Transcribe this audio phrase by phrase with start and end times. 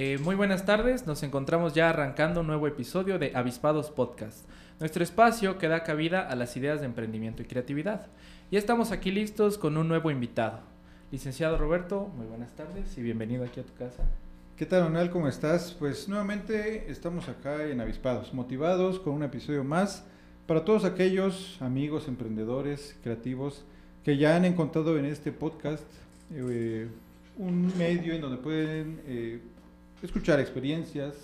[0.00, 4.48] Eh, muy buenas tardes, nos encontramos ya arrancando un nuevo episodio de Avispados Podcast,
[4.78, 8.06] nuestro espacio que da cabida a las ideas de emprendimiento y creatividad.
[8.48, 10.60] Y estamos aquí listos con un nuevo invitado.
[11.10, 14.04] Licenciado Roberto, muy buenas tardes y bienvenido aquí a tu casa.
[14.56, 15.10] ¿Qué tal, Manuel?
[15.10, 15.74] ¿Cómo estás?
[15.76, 20.06] Pues nuevamente estamos acá en Avispados, motivados con un episodio más
[20.46, 23.64] para todos aquellos amigos, emprendedores, creativos
[24.04, 25.82] que ya han encontrado en este podcast
[26.32, 26.86] eh,
[27.36, 29.40] un medio en donde pueden eh,
[30.02, 31.14] escuchar experiencias,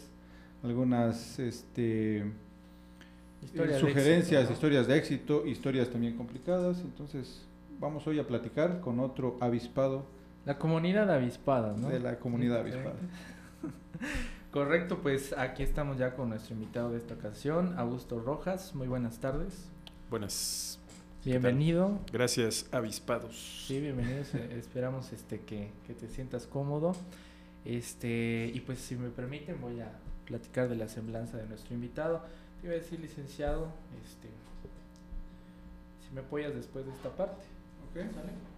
[0.62, 2.24] algunas este,
[3.78, 6.80] sugerencias, historias de éxito, historias también complicadas.
[6.80, 7.42] Entonces,
[7.78, 10.04] vamos hoy a platicar con otro avispado.
[10.46, 11.88] La comunidad avispada, ¿no?
[11.88, 12.96] De la comunidad avispada.
[14.50, 18.74] Correcto, pues aquí estamos ya con nuestro invitado de esta ocasión, Augusto Rojas.
[18.74, 19.68] Muy buenas tardes.
[20.10, 20.78] Buenas.
[21.24, 21.98] Bienvenido.
[22.12, 23.64] Gracias, avispados.
[23.66, 24.34] Sí, bienvenidos.
[24.52, 26.94] Esperamos este que, que te sientas cómodo.
[27.64, 29.90] Este, y pues si me permiten voy a
[30.24, 32.22] platicar de la semblanza de nuestro invitado.
[32.60, 33.68] Te iba a decir licenciado,
[34.04, 34.28] este,
[36.06, 37.44] si me apoyas después de esta parte.
[37.90, 38.08] Okay.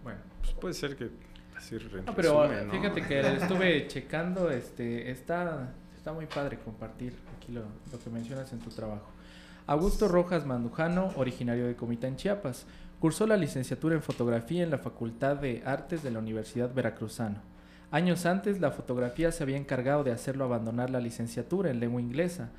[0.03, 1.09] Bueno, pues puede ser que
[1.55, 7.63] así no, pero fíjate que estuve checando, este, está, está muy padre compartir aquí lo,
[7.91, 9.07] lo que mencionas en tu trabajo.
[9.67, 12.65] Augusto Rojas Mandujano, originario de Comitán, Chiapas,
[12.99, 17.41] cursó la licenciatura en fotografía en la Facultad de Artes de la Universidad Veracruzano
[17.89, 22.49] Años antes, la fotografía se había encargado de hacerlo abandonar la licenciatura en lengua inglesa.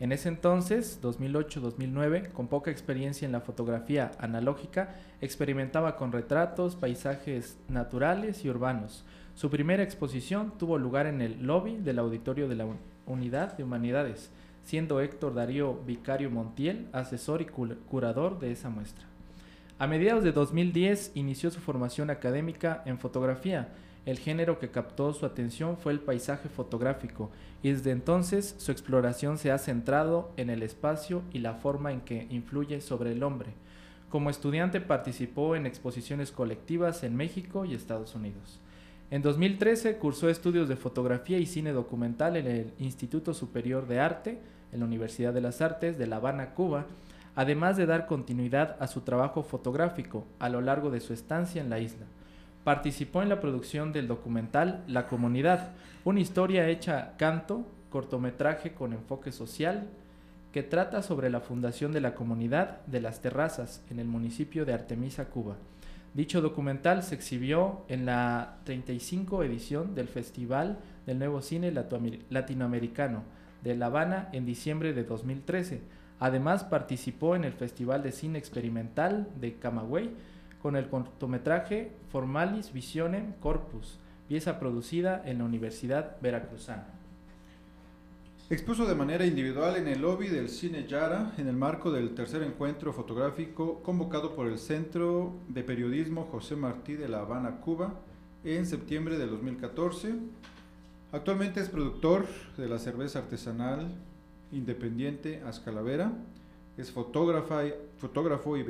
[0.00, 7.58] En ese entonces, 2008-2009, con poca experiencia en la fotografía analógica, experimentaba con retratos, paisajes
[7.68, 9.04] naturales y urbanos.
[9.34, 12.66] Su primera exposición tuvo lugar en el lobby del auditorio de la
[13.06, 14.30] Unidad de Humanidades,
[14.64, 19.04] siendo Héctor Darío Vicario Montiel asesor y curador de esa muestra.
[19.78, 23.68] A mediados de 2010 inició su formación académica en fotografía,
[24.08, 27.30] el género que captó su atención fue el paisaje fotográfico
[27.62, 32.00] y desde entonces su exploración se ha centrado en el espacio y la forma en
[32.00, 33.50] que influye sobre el hombre.
[34.08, 38.60] Como estudiante participó en exposiciones colectivas en México y Estados Unidos.
[39.10, 44.38] En 2013 cursó estudios de fotografía y cine documental en el Instituto Superior de Arte,
[44.72, 46.86] en la Universidad de las Artes de La Habana, Cuba,
[47.34, 51.68] además de dar continuidad a su trabajo fotográfico a lo largo de su estancia en
[51.68, 52.06] la isla.
[52.68, 55.70] Participó en la producción del documental La Comunidad,
[56.04, 59.88] una historia hecha canto, cortometraje con enfoque social,
[60.52, 64.74] que trata sobre la fundación de la comunidad de las terrazas en el municipio de
[64.74, 65.56] Artemisa, Cuba.
[66.12, 73.22] Dicho documental se exhibió en la 35 edición del Festival del Nuevo Cine Latinoamericano
[73.64, 75.80] de La Habana en diciembre de 2013.
[76.20, 80.10] Además participó en el Festival de Cine Experimental de Camagüey
[80.62, 83.98] con el cortometraje Formalis Visionem Corpus,
[84.28, 86.86] pieza producida en la Universidad Veracruzana.
[88.50, 92.42] Expuso de manera individual en el lobby del Cine Yara en el marco del tercer
[92.42, 97.92] encuentro fotográfico convocado por el Centro de Periodismo José Martí de La Habana, Cuba,
[98.44, 100.14] en septiembre de 2014.
[101.12, 102.26] Actualmente es productor
[102.56, 103.94] de la cerveza artesanal
[104.50, 106.12] independiente Ascalavera,
[106.78, 108.62] es fotógrafo y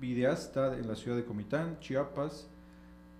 [0.00, 2.46] videasta en la ciudad de Comitán, Chiapas.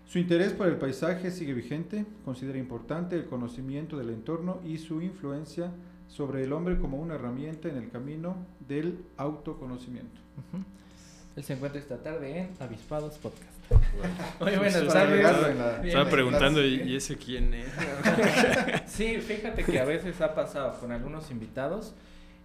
[0.06, 5.00] Su interés por el paisaje sigue vigente, considera importante el conocimiento del entorno y su
[5.00, 5.70] influencia
[6.08, 8.36] sobre el hombre como una herramienta en el camino
[8.68, 10.20] del autoconocimiento.
[11.36, 13.50] Él se encuentra esta tarde en Avispados Podcast.
[14.40, 15.26] Muy buenas tardes.
[15.84, 17.66] Estaba preguntando, ¿y ese quién es?
[18.86, 21.94] sí, fíjate que a veces ha pasado con algunos invitados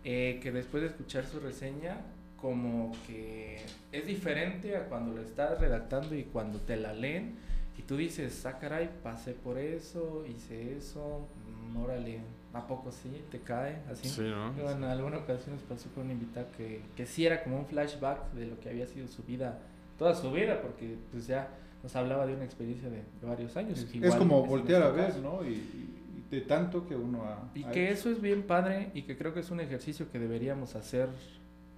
[0.04, 1.98] eh, que después de escuchar su reseña
[2.42, 7.36] como que es diferente a cuando lo estás redactando y cuando te la leen
[7.78, 11.28] y tú dices, ah, caray, pasé por eso, hice eso,
[11.72, 12.20] mm, órale,
[12.54, 13.24] ¿a poco sí?
[13.32, 13.78] ¿Te cae?
[13.90, 14.10] Así.
[14.10, 14.70] Sí, ¿no?
[14.70, 18.34] en alguna ocasión nos pasó con un invitado que, que sí era como un flashback
[18.34, 19.60] de lo que había sido su vida,
[19.98, 21.50] toda su vida, porque pues ya
[21.82, 23.80] nos hablaba de una experiencia de, varios años.
[23.80, 25.44] Es, como voltear a ver, ¿no?
[25.46, 25.96] Y,
[26.30, 27.50] de tanto que uno ha...
[27.56, 30.76] Y que eso es bien padre y que creo que es un ejercicio que deberíamos
[30.76, 31.10] hacer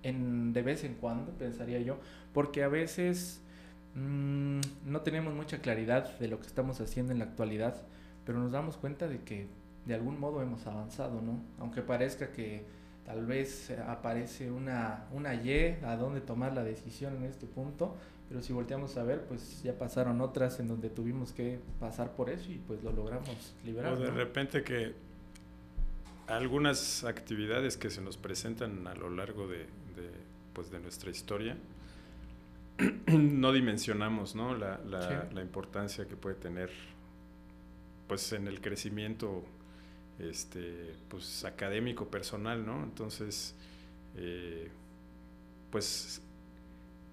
[0.03, 1.97] en, de vez en cuando, pensaría yo,
[2.33, 3.41] porque a veces
[3.95, 7.81] mm, no tenemos mucha claridad de lo que estamos haciendo en la actualidad,
[8.25, 9.47] pero nos damos cuenta de que
[9.85, 11.41] de algún modo hemos avanzado, ¿no?
[11.59, 12.63] Aunque parezca que
[13.05, 17.95] tal vez aparece una, una Y a dónde tomar la decisión en este punto,
[18.29, 22.29] pero si volteamos a ver, pues ya pasaron otras en donde tuvimos que pasar por
[22.29, 23.93] eso y pues lo logramos liberar.
[23.93, 24.93] O de repente que
[26.27, 29.65] algunas actividades que se nos presentan a lo largo de,
[30.53, 31.57] pues de nuestra historia,
[33.07, 34.55] no dimensionamos ¿no?
[34.55, 36.71] La, la, importancia que puede tener
[38.07, 39.43] pues en el crecimiento
[40.19, 42.83] este, pues, académico, personal, ¿no?
[42.83, 43.55] Entonces,
[44.15, 44.69] eh,
[45.69, 46.21] pues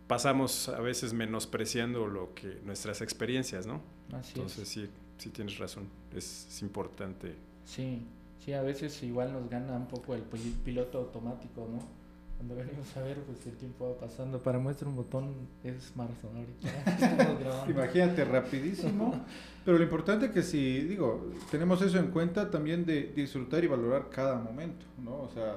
[0.09, 3.81] pasamos a veces menospreciando lo que nuestras experiencias, ¿no?
[4.13, 4.89] Entonces sí,
[5.19, 7.35] sí tienes razón, es, importante.
[7.65, 8.03] Sí,
[8.45, 11.98] sí, a veces igual nos gana un poco el piloto automático, ¿no?
[12.39, 14.39] Cuando venimos a ver, pues el tiempo va pasando.
[14.41, 17.67] Para muestra un botón es marzo ahorita.
[17.69, 19.27] Imagínate, rapidísimo.
[19.65, 23.67] Pero lo importante es que si, digo, tenemos eso en cuenta también de disfrutar y
[23.67, 25.23] valorar cada momento, ¿no?
[25.23, 25.57] O sea,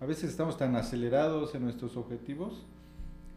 [0.00, 2.66] a veces estamos tan acelerados en nuestros objetivos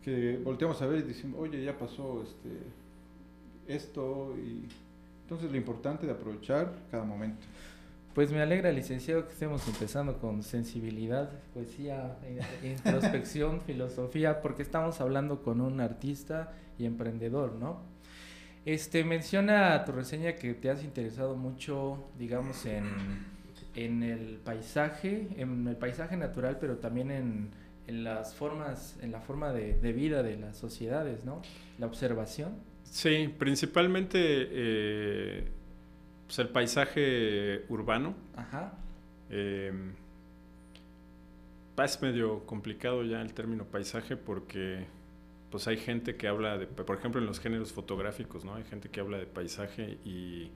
[0.04, 2.50] que volteamos a ver y decimos, oye, ya pasó este,
[3.74, 4.68] esto y
[5.24, 7.48] entonces lo importante de aprovechar cada momento.
[8.14, 12.18] Pues me alegra, licenciado, que estemos empezando con sensibilidad, poesía,
[12.62, 17.84] introspección, filosofía, porque estamos hablando con un artista y emprendedor, ¿no?
[18.66, 22.86] Este, menciona tu reseña que te has interesado mucho, digamos, en,
[23.76, 27.52] en el paisaje, en el paisaje natural, pero también en,
[27.88, 31.42] en las formas, en la forma de, de, vida de las sociedades, ¿no?
[31.80, 32.56] La observación.
[32.84, 35.48] Sí, principalmente eh,
[36.32, 38.16] pues el paisaje urbano.
[38.38, 38.72] Ajá.
[39.30, 39.74] Eh,
[41.84, 44.86] es medio complicado ya el término paisaje porque
[45.50, 48.56] pues hay gente que habla de, por ejemplo en los géneros fotográficos, ¿no?
[48.56, 50.52] Hay gente que habla de paisaje y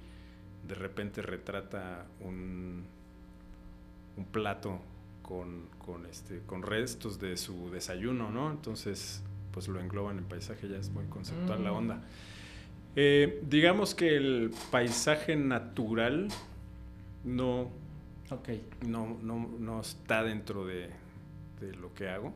[0.66, 2.86] de repente retrata un,
[4.16, 4.80] un plato
[5.24, 8.50] con, con, este, con restos de su desayuno, ¿no?
[8.50, 9.22] Entonces,
[9.52, 11.76] pues lo engloban en paisaje, ya es muy conceptual la mm.
[11.76, 12.02] onda.
[12.98, 16.30] Eh, digamos que el paisaje natural
[17.26, 17.70] no,
[18.88, 20.90] no, no, no, está dentro de,
[21.60, 22.30] de, lo que hago.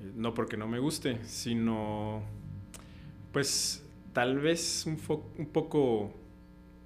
[0.00, 2.22] Eh, no porque no me guste, sino
[3.32, 5.00] pues tal vez un,
[5.38, 6.12] un poco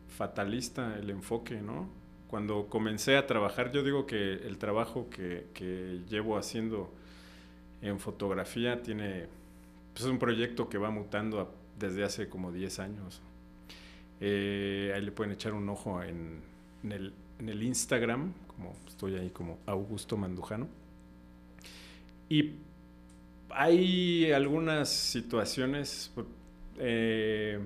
[0.09, 1.89] fatalista el enfoque, ¿no?
[2.29, 6.93] Cuando comencé a trabajar, yo digo que el trabajo que, que llevo haciendo
[7.83, 9.27] en fotografía tiene,
[9.93, 13.21] pues es un proyecto que va mutando a desde hace como 10 años.
[14.21, 16.41] Eh, ahí le pueden echar un ojo en,
[16.89, 20.69] el, Instagram, como estoy ahí como Augusto Mandujano.
[22.29, 22.55] Y
[23.51, 26.13] hay algunas situaciones,
[26.79, 27.59] eh,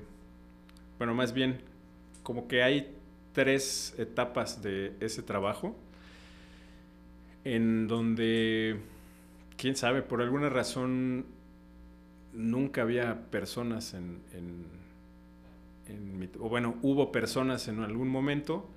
[0.99, 1.61] bueno, más bien,
[2.23, 2.97] como que hay
[3.33, 5.77] tres etapas de ese trabajo,
[7.45, 8.81] en donde,
[9.59, 11.27] quién sabe, por alguna razón
[12.37, 14.67] nunca había personas en, en,
[16.41, 18.69] o bueno, hubo personas en algún momento,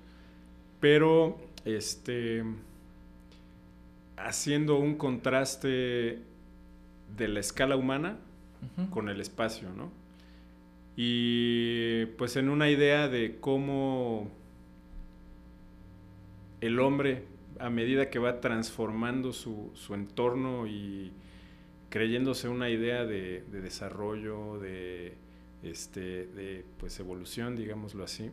[0.80, 2.44] pero este,
[4.16, 6.20] haciendo un contraste
[7.16, 8.16] de la escala humana
[8.90, 9.90] con el espacio, ¿no?
[10.96, 14.30] Y pues en una idea de cómo
[16.60, 17.24] el hombre,
[17.58, 21.12] a medida que va transformando su, su entorno y
[21.90, 25.14] creyéndose una idea de, desarrollo, de,
[25.62, 28.30] este, de pues, evolución, digámoslo así,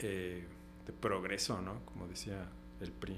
[0.00, 0.44] eh,
[0.86, 1.84] de progreso, ¿no?
[1.84, 2.48] Como decía
[2.80, 3.16] el PRI.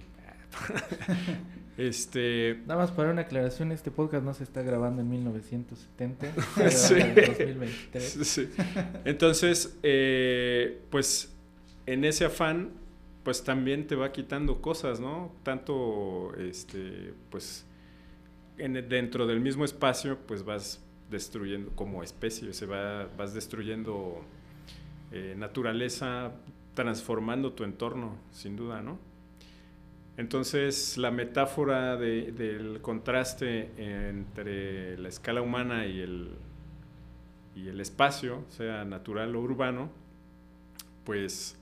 [1.77, 6.27] este nada más para una aclaración este podcast no se está grabando en 1970
[6.71, 6.95] sí.
[6.95, 8.51] en 2023 sí.
[9.05, 11.33] entonces eh, pues
[11.87, 12.71] en ese afán
[13.23, 17.65] pues también te va quitando cosas no tanto este pues
[18.69, 24.23] dentro del mismo espacio, pues vas destruyendo como especie, se va, vas destruyendo
[25.13, 26.33] eh, naturaleza,
[26.75, 28.99] transformando tu entorno, sin duda, ¿no?
[30.17, 36.37] Entonces, la metáfora del contraste entre la escala humana y el,
[37.55, 39.91] y el espacio, sea natural o urbano,
[41.05, 41.57] pues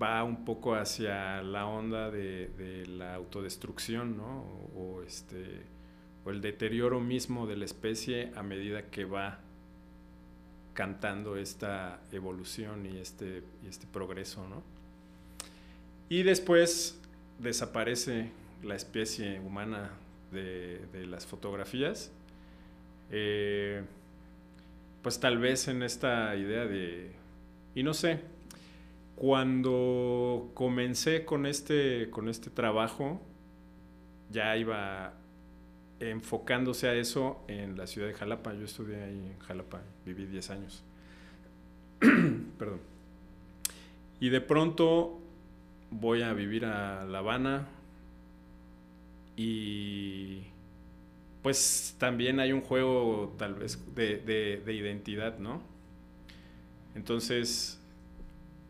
[0.00, 4.44] va un poco hacia la onda de, la autodestrucción, ¿no?
[4.74, 5.62] o este,
[6.24, 9.38] o el deterioro mismo de la especie a medida que va
[10.72, 14.62] cantando esta evolución y este, este progreso, ¿no?
[16.08, 17.00] Y después
[17.38, 18.30] desaparece
[18.62, 19.90] la especie humana
[20.32, 22.10] de, las fotografías,
[23.10, 23.82] eh,
[25.02, 27.12] pues tal vez en esta idea de,
[27.74, 28.20] y no sé,
[29.14, 33.20] cuando comencé con este, con este trabajo,
[34.30, 35.14] ya iba
[36.10, 38.54] enfocándose a eso en la ciudad de Jalapa.
[38.54, 40.82] Yo estudié ahí en Jalapa, viví 10 años.
[42.58, 42.80] Perdón.
[44.20, 45.20] Y de pronto
[45.90, 47.68] voy a vivir a La Habana
[49.36, 50.44] y
[51.42, 54.18] pues también hay un juego tal vez de,
[54.64, 55.60] de identidad, ¿no?
[56.94, 57.80] Entonces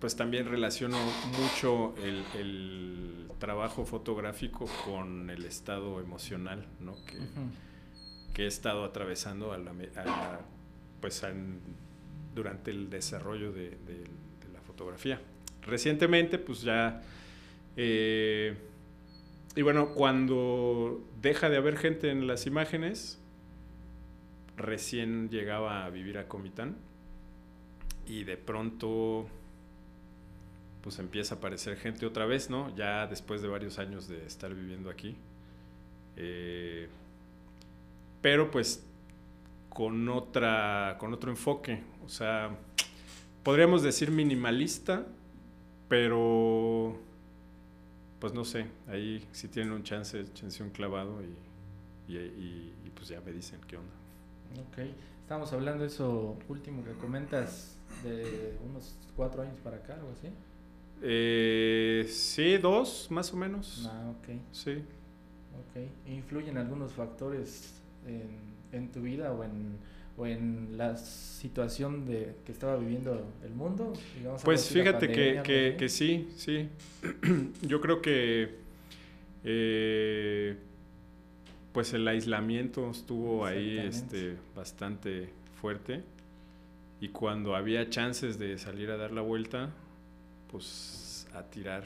[0.05, 0.99] pues también relaciono
[1.41, 6.97] mucho el, trabajo fotográfico con el estado emocional ¿no?
[8.33, 9.73] que, he estado atravesando a la,
[11.01, 11.23] pues
[12.35, 13.77] durante el desarrollo de,
[14.53, 15.21] la fotografía.
[15.63, 17.03] Recientemente, pues ya...
[17.77, 18.57] Eh,
[19.57, 23.21] y bueno, cuando deja de haber gente en las imágenes,
[24.57, 26.77] recién llegaba a vivir a Comitán
[28.07, 29.27] y de pronto
[30.85, 32.69] pues empieza a aparecer gente otra vez, ¿no?
[32.77, 35.17] Ya después de varios años de estar viviendo aquí.
[36.15, 36.89] Eh,
[38.21, 38.85] pero pues
[39.71, 41.83] con otra, con otro enfoque.
[42.05, 42.51] O sea,
[43.43, 45.07] podríamos decir minimalista,
[45.89, 46.99] pero
[48.19, 53.23] pues no sé, ahí si tienen un chance, échense un clavado y, y, pues ya
[53.23, 53.95] me dicen qué onda.
[54.69, 54.87] Ok,
[55.23, 60.29] estamos hablando de eso último que comentas de unos cuatro años para acá, algo así.
[61.03, 63.89] Eh, sí, dos, más o menos.
[63.91, 64.37] Ah, ok.
[64.53, 64.73] Sí.
[64.73, 66.09] Ok.
[66.09, 67.81] ¿Influyen algunos factores
[68.73, 69.79] en, tu vida o en,
[70.17, 73.93] o en la situación de que estaba viviendo el mundo?
[74.45, 76.69] pues fíjate que, que, sí, sí.
[77.63, 78.57] Yo creo que
[79.45, 80.57] eh,
[81.73, 85.29] pues el aislamiento estuvo ahí este, bastante
[85.61, 86.03] fuerte
[87.01, 89.71] y cuando había chances de salir a dar la vuelta,
[90.55, 91.83] pues a tirar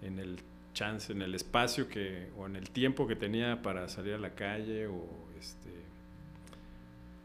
[0.00, 0.38] en el
[0.72, 4.30] chance, en el espacio que, o en el tiempo que tenía para salir a la
[4.30, 5.04] calle o
[5.38, 5.68] este,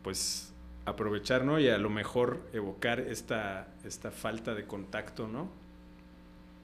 [0.03, 0.51] pues
[0.83, 1.57] aprovechar, ¿no?
[1.57, 5.47] Y a lo mejor evocar esta, esta falta de contacto, ¿no?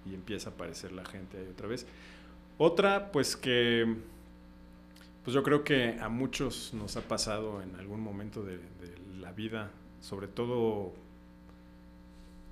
[0.06, 1.88] Y empieza a aparecer la gente ahí otra vez.
[2.58, 3.96] Otra, pues que,
[5.24, 9.32] pues yo creo que a muchos nos ha pasado en algún momento de, de la
[9.32, 10.92] vida, sobre todo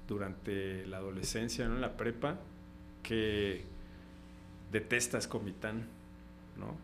[0.08, 1.76] durante la adolescencia, ¿no?
[1.76, 2.40] En la prepa,
[3.04, 3.64] que
[4.72, 5.88] detestas Comitán,
[6.58, 6.76] ¿no?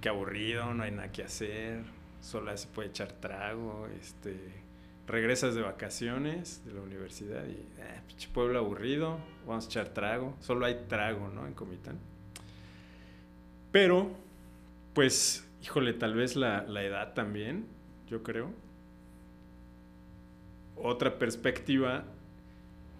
[0.00, 1.84] Qué aburrido, no hay nada que hacer,
[2.20, 4.36] solo se puede echar trago, este,
[5.06, 8.00] regresas de vacaciones de la universidad y, eh,
[8.32, 11.46] pueblo aburrido, vamos a echar trago, solo hay trago, ¿no?
[11.46, 11.98] En Comitán.
[13.72, 14.12] Pero,
[14.94, 17.66] pues, híjole, tal vez la, la edad también,
[18.08, 18.52] yo creo,
[20.82, 22.04] otra perspectiva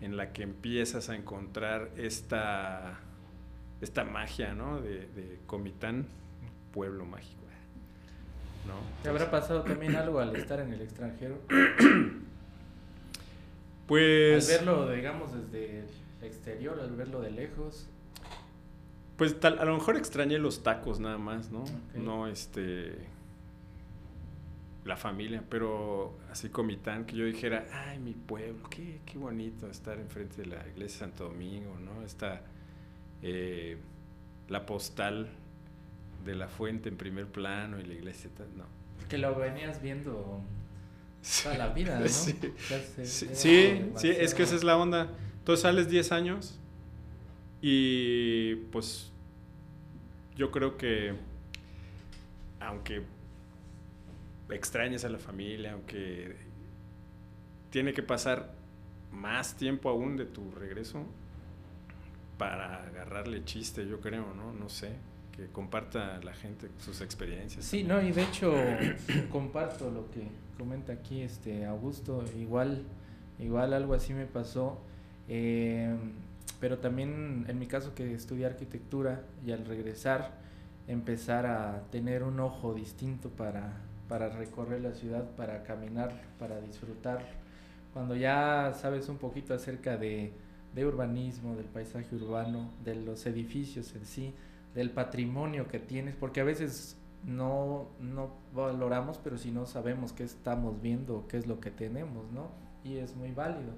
[0.01, 2.99] en la que empiezas a encontrar esta,
[3.81, 4.81] esta magia, ¿no?
[4.81, 6.07] De, Comitán,
[6.73, 7.41] pueblo mágico.
[8.67, 8.75] ¿no?
[9.03, 11.39] ¿Te habrá pasado también algo al estar en el extranjero?
[13.87, 14.49] Pues...
[14.49, 15.87] Al verlo, digamos, desde el
[16.23, 17.89] exterior, al verlo de lejos.
[19.17, 21.65] Pues tal, a lo mejor extrañé los tacos nada más, ¿no?
[21.97, 23.09] No, este
[24.85, 29.99] la familia, pero así Comitán, que yo dijera, ay, mi pueblo, qué, qué bonito estar
[29.99, 32.03] enfrente de la iglesia de Santo Domingo, ¿no?
[32.03, 32.43] Está
[33.23, 33.77] eh,
[34.49, 35.29] la postal
[36.25, 38.65] de la fuente en primer plano y la iglesia, no.
[39.09, 40.43] Que lo venías viendo
[41.43, 42.07] toda la vida, ¿no?
[42.09, 42.35] Sí,
[43.05, 45.11] sí, sí, es que esa es la onda.
[45.39, 46.59] Entonces sales 10 años
[47.61, 49.11] y pues
[50.37, 51.15] yo creo que
[52.61, 53.03] aunque
[54.53, 56.37] extrañas a la familia, aunque
[57.71, 58.53] tiene que pasar
[59.13, 61.05] más tiempo aún de tu regreso
[62.39, 64.53] para agarrarle chiste, yo creo, ¿no?
[64.53, 64.93] No sé,
[65.37, 67.65] que comparta la gente sus experiencias.
[67.65, 68.55] Sí, no, y de hecho
[69.31, 70.23] comparto lo que
[70.59, 72.85] comenta aquí este Augusto, igual,
[73.39, 74.81] igual algo así me pasó,
[75.29, 75.95] eh,
[76.61, 80.39] pero también en mi caso que estudié arquitectura y al regresar
[80.87, 83.75] empezar a tener un ojo distinto para
[84.11, 87.25] para recorrer la ciudad, para caminar, para disfrutar.
[87.93, 90.33] Cuando ya sabes un poquito acerca de,
[90.77, 94.35] urbanismo, del paisaje urbano, de los edificios en sí,
[94.75, 100.25] del patrimonio que tienes, porque a veces no, no valoramos, pero si no sabemos qué
[100.25, 102.49] estamos viendo, qué es lo que tenemos, ¿no?
[102.83, 103.75] Y es muy válido.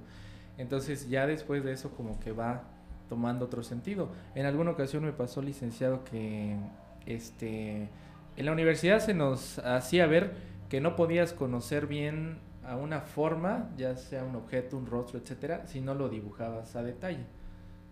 [0.57, 2.63] Entonces ya después de eso como que va
[3.11, 4.09] tomando otro sentido.
[4.35, 6.57] En alguna ocasión me pasó licenciado que
[7.05, 7.91] este
[8.37, 10.33] en la universidad se nos hacía ver
[10.69, 15.67] que no podías conocer bien a una forma, ya sea un objeto, un rostro, etcétera,
[15.67, 17.27] si no lo dibujabas a detalle.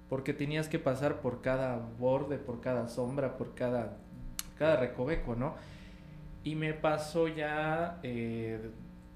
[0.08, 3.98] Porque tenías que pasar por cada borde, por cada sombra, por cada,
[4.58, 5.54] cada recoveco, ¿no?
[6.42, 8.70] Y me pasó ya eh,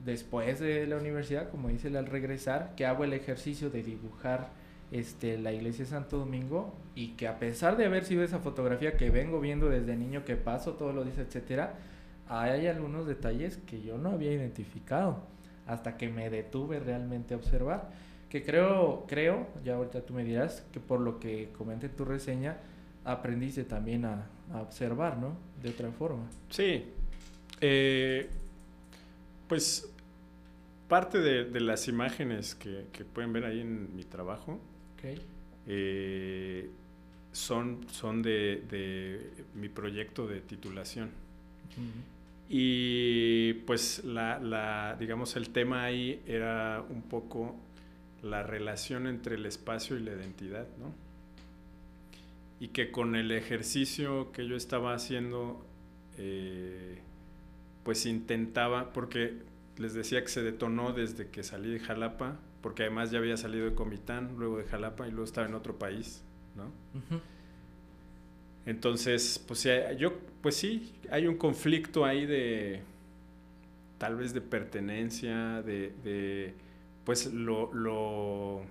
[0.05, 4.51] después de la universidad, como dice al regresar, que hago el ejercicio de dibujar
[4.95, 8.97] este, la iglesia de Santo Domingo y que a pesar de haber sido esa fotografía
[8.97, 11.75] que vengo viendo desde niño que paso todos los días, etcétera,
[12.29, 15.27] hay algunos detalles que yo no había identificado
[15.67, 17.91] hasta que me detuve realmente a observar.
[18.31, 22.05] Que creo, creo, ya ahorita tú me dirás, que por lo que comenté en tu
[22.05, 22.59] reseña,
[23.05, 25.37] aprendiste también a, observar, ¿no?
[25.61, 26.23] De otra forma.
[26.51, 26.85] Sí.
[27.61, 28.29] Eh,
[29.49, 29.93] pues
[30.89, 34.61] parte de, las imágenes que, pueden ver ahí en mi trabajo
[35.67, 36.71] eh,
[37.33, 41.11] son, son de, mi proyecto de titulación.
[42.49, 47.57] Y pues la, digamos, el tema ahí era un poco
[48.23, 50.95] la relación entre el espacio y la identidad, ¿no?
[52.61, 55.67] Y que con el ejercicio que yo estaba haciendo,
[56.17, 57.01] eh,
[57.83, 59.43] pues intentaba, porque
[59.77, 63.67] les decía que se detonó desde que salí de Jalapa, porque además ya había salido
[63.67, 66.25] de Comitán, luego de Jalapa y luego estaba en otro país,
[66.57, 66.73] ¿no?
[68.65, 69.69] Entonces, pues
[69.99, 72.81] yo, pues sí, hay un conflicto ahí de,
[73.99, 76.55] tal vez de pertenencia, de,
[77.05, 78.63] pues lo, lo,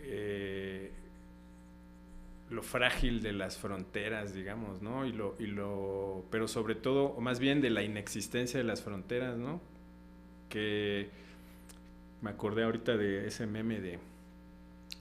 [0.00, 0.92] eh,
[2.50, 5.06] lo frágil de las fronteras, digamos, ¿no?
[5.06, 8.82] Y lo, y lo, pero sobre todo, o más bien de la inexistencia de las
[8.82, 9.62] fronteras, ¿no?
[10.50, 11.24] Que
[12.22, 13.98] me acordé ahorita de ese meme de,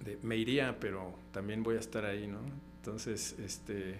[0.03, 2.39] de me iría, pero también voy a estar ahí, ¿no?
[2.77, 3.99] Entonces, este,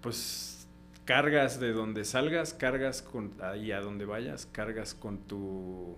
[0.00, 0.66] pues
[1.04, 5.96] cargas de donde salgas, cargas con ahí a donde vayas, cargas con tu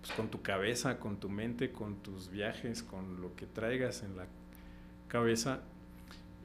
[0.00, 4.16] pues, con tu cabeza, con tu mente, con tus viajes, con lo que traigas en
[4.16, 4.26] la
[5.08, 5.60] cabeza.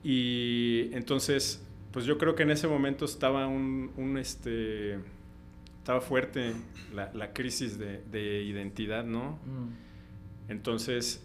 [0.04, 5.00] Y entonces, pues yo creo que en ese momento estaba un, este
[5.84, 6.54] estaba fuerte
[6.94, 9.32] la, crisis de, identidad, ¿no?
[9.46, 10.48] Mm.
[10.48, 11.22] Entonces,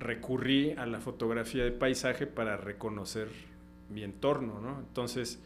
[0.00, 3.28] recurrí a la fotografía de paisaje para reconocer
[3.88, 4.80] mi entorno, ¿no?
[4.80, 5.38] Entonces,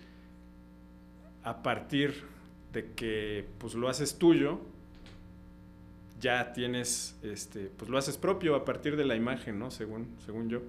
[1.43, 2.23] a partir
[2.73, 4.61] de que pues lo haces tuyo,
[6.19, 9.71] ya tienes, este, pues lo haces propio a partir de la imagen, ¿no?
[9.71, 10.63] Según, según yo.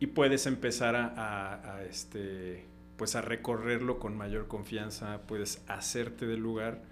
[0.00, 2.64] Y puedes empezar a, este,
[2.96, 6.82] pues a recorrerlo con mayor confianza, puedes hacerte del lugar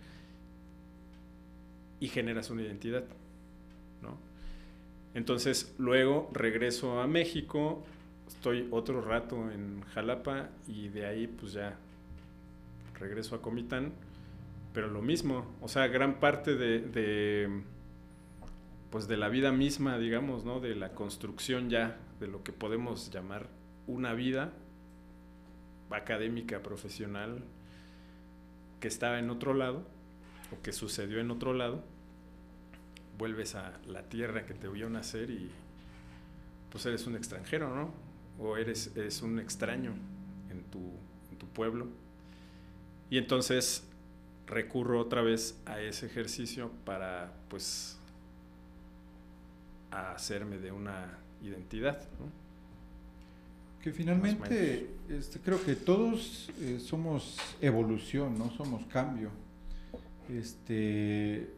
[2.00, 3.04] y generas una identidad,
[4.02, 4.18] ¿no?
[5.14, 7.84] Entonces luego regreso a México,
[8.28, 11.78] estoy otro rato en Jalapa y de ahí pues ya
[12.98, 13.92] regreso a Comitán,
[14.72, 17.62] pero lo mismo, o sea, gran parte de,
[18.90, 20.60] pues de la vida misma, digamos, ¿no?
[20.60, 23.46] De la construcción ya de lo que podemos llamar
[23.86, 24.52] una vida
[25.96, 27.42] académica, profesional,
[28.80, 29.86] que estaba en otro lado
[30.52, 31.82] o que sucedió en otro lado,
[33.18, 35.50] vuelves a la tierra que te vio nacer y
[36.70, 37.92] pues eres un extranjero, ¿no?
[38.38, 38.90] O eres,
[39.22, 39.92] un extraño
[40.50, 40.80] en tu,
[41.30, 41.86] en tu pueblo.
[43.10, 43.86] Y entonces
[44.46, 47.98] recurro otra vez a ese ejercicio para pues
[49.90, 52.43] hacerme de una identidad, ¿no?
[53.84, 59.28] Que finalmente este, creo que todos eh, somos evolución, no somos cambio.
[60.26, 61.50] Este,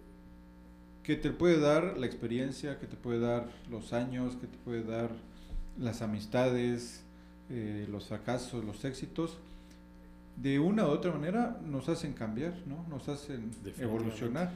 [1.05, 4.83] que te puede dar la experiencia, que te puede dar los años, que te puede
[4.83, 5.11] dar
[5.79, 7.05] las amistades,
[7.49, 9.39] eh, los fracasos, los éxitos,
[10.35, 12.85] de una u otra manera nos hacen cambiar, ¿no?
[12.89, 14.51] Nos hacen evolucionar.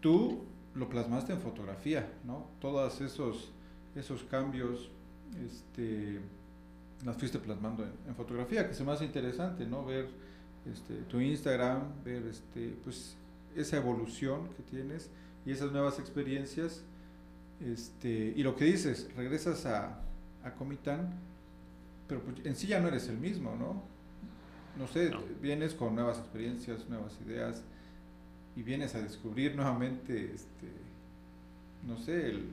[0.00, 2.48] Tú lo plasmaste en fotografía, ¿no?
[2.60, 3.50] Todos esos,
[3.96, 4.90] esos cambios,
[5.42, 6.20] este,
[7.04, 9.84] las fuiste plasmando en, fotografía, que se me hace interesante, ¿no?
[9.84, 10.08] Ver
[10.70, 13.16] este, tu Instagram, ver este, pues,
[13.56, 15.10] esa evolución que tienes
[15.44, 16.82] y esas nuevas experiencias.
[17.60, 20.00] Este, y lo que dices, regresas a,
[20.44, 21.10] a Comitán,
[22.08, 23.82] pero pues en sí ya no eres el mismo, ¿no?
[24.78, 25.10] No sé,
[25.40, 27.62] vienes con nuevas experiencias, nuevas ideas
[28.56, 30.68] y vienes a descubrir nuevamente, este,
[31.86, 32.48] no sé, el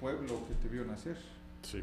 [0.00, 1.16] pueblo que te vio nacer.
[1.62, 1.82] Sí.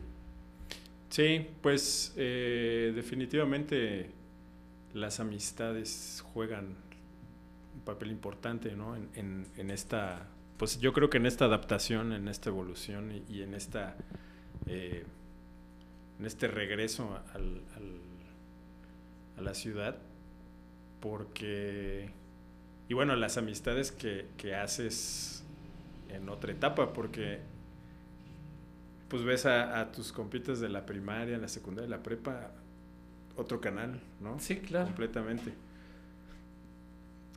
[1.09, 4.11] Sí, pues eh, definitivamente
[4.93, 6.77] las amistades juegan
[7.75, 8.95] un papel importante ¿no?
[8.95, 13.53] en, en, esta, pues yo creo que en esta adaptación, en esta evolución y, en
[13.53, 13.95] esta
[14.67, 15.05] eh,
[16.17, 17.61] en este regreso al,
[19.37, 19.97] a la ciudad,
[21.01, 22.09] porque
[22.87, 25.43] y bueno, las amistades que, que haces
[26.09, 27.39] en otra etapa, porque
[29.09, 32.51] pues ves a, a, tus compitas de la primaria, la secundaria, la prepa,
[33.35, 34.39] otro canal, ¿no?
[34.39, 34.87] Sí, claro.
[34.87, 35.53] Completamente.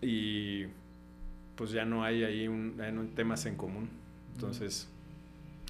[0.00, 0.66] Y
[1.56, 3.90] pues ya no hay ahí un, no temas en común.
[4.34, 4.88] Entonces,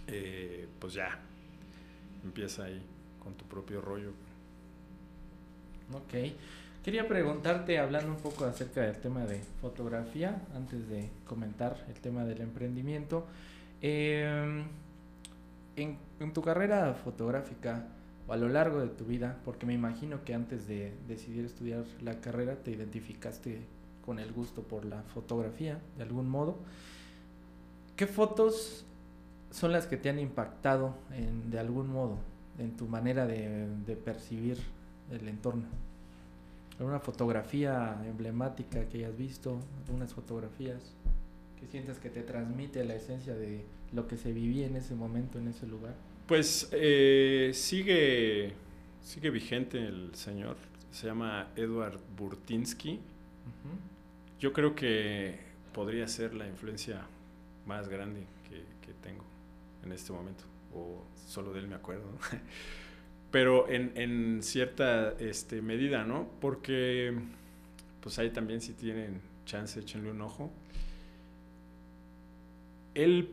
[0.07, 1.19] eh, pues ya,
[2.23, 2.83] empieza ahí
[3.23, 4.11] con tu propio rollo.
[5.95, 6.33] Ok.
[6.85, 12.25] Quería preguntarte, hablando un poco acerca del tema de fotografía, antes de comentar el tema
[12.25, 13.27] del emprendimiento.
[13.81, 14.63] Eh,
[15.83, 17.87] en, tu carrera fotográfica
[18.27, 21.85] o a lo largo de tu vida, porque me imagino que antes de decidir estudiar
[22.03, 23.62] la carrera te identificaste
[24.05, 26.57] con el gusto por la fotografía, de algún modo.
[27.97, 28.85] ¿Qué fotos
[29.51, 30.95] son las que te han impactado
[31.51, 32.19] de algún modo
[32.59, 34.59] en tu manera de, de percibir
[35.11, 35.67] el entorno?
[36.79, 39.59] ¿Alguna fotografía emblemática que hayas visto?
[39.87, 40.95] ¿Algunas fotografías
[41.59, 45.38] que sientes que te transmite la esencia de lo que se vivía en ese momento,
[45.38, 45.94] en ese lugar?
[46.27, 48.53] Pues eh, sigue,
[49.03, 50.57] sigue vigente el señor,
[50.90, 52.92] se llama Edward Burtinsky.
[52.92, 54.38] Uh -huh.
[54.40, 55.38] Yo creo que
[55.73, 57.07] podría ser la influencia
[57.66, 59.25] más grande que, que, tengo
[59.85, 60.44] en este momento,
[60.75, 62.11] o solo de él me acuerdo.
[62.11, 62.18] ¿no?
[63.31, 66.29] Pero en, en cierta este, medida, ¿no?
[66.40, 67.14] Porque
[68.01, 70.51] pues ahí también si tienen chance, échenle un ojo.
[72.99, 73.31] Él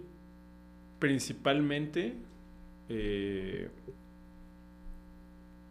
[1.00, 2.14] principalmente
[2.88, 3.68] eh,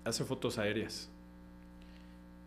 [0.05, 1.09] hace fotos aéreas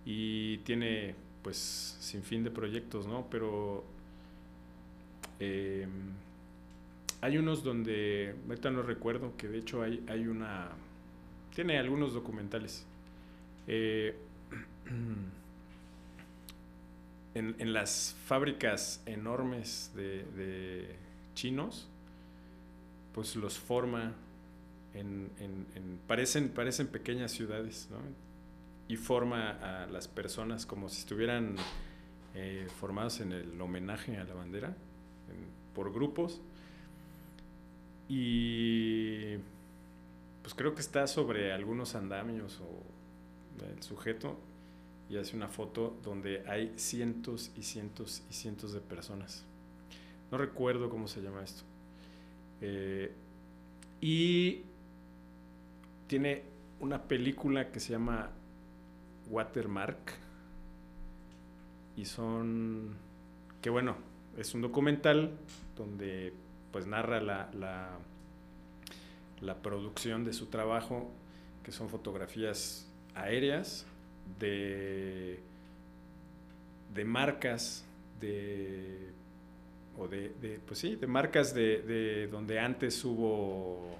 [0.05, 3.27] y tiene pues sin fin de proyectos, ¿no?
[3.31, 3.85] Pero
[5.39, 5.87] eh,
[7.21, 10.71] hay unos donde, ahorita no recuerdo, que de hecho hay, hay una,
[11.55, 12.85] tiene algunos documentales.
[13.67, 14.13] Eh,
[17.35, 21.06] en, en, las fábricas enormes de, de
[21.37, 21.87] chinos,
[23.13, 24.13] pues los forma
[24.93, 27.99] en, en, en, parecen, parecen pequeñas ciudades, ¿no?
[28.87, 31.57] Y forma a las personas como si estuvieran
[32.33, 34.75] eh, formados en el homenaje a la bandera,
[35.75, 36.41] por grupos.
[38.09, 39.35] Y
[40.41, 44.39] pues creo que está sobre algunos andamios o el sujeto
[45.09, 49.43] y hace una foto donde hay cientos y cientos y cientos de personas.
[50.31, 51.63] No recuerdo cómo se llama esto.
[52.61, 53.11] Eh,
[54.01, 54.63] y
[56.07, 56.43] tiene
[56.79, 58.29] una película que se llama
[59.29, 60.13] Watermark.
[61.95, 62.95] Y son.
[63.61, 63.95] Que bueno,
[64.37, 65.37] es un documental
[65.75, 66.33] donde
[66.71, 67.97] pues narra la, la,
[69.41, 71.09] la producción de su trabajo,
[71.63, 73.85] que son fotografías aéreas
[74.39, 75.39] de,
[76.93, 77.83] de marcas
[78.19, 79.11] de
[79.97, 83.95] o de, pues sí, de marcas de, de, donde antes hubo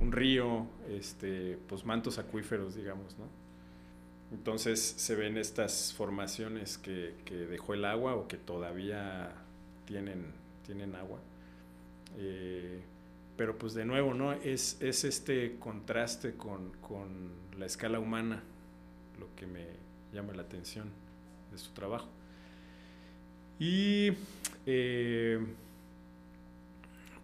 [0.00, 3.26] un río, este, pues mantos acuíferos, digamos, ¿no?
[4.32, 9.32] Entonces se ven estas formaciones que, que dejó el agua o que todavía
[9.86, 10.32] tienen,
[10.64, 11.20] tienen agua.
[12.16, 12.82] Eh,
[13.36, 14.32] pero pues de nuevo, ¿no?
[14.32, 18.42] Es, es este contraste con, con, la escala humana
[19.20, 19.64] lo que me
[20.12, 20.90] llama la atención
[21.52, 22.08] de su trabajo.
[23.60, 24.10] Y
[24.66, 25.38] eh,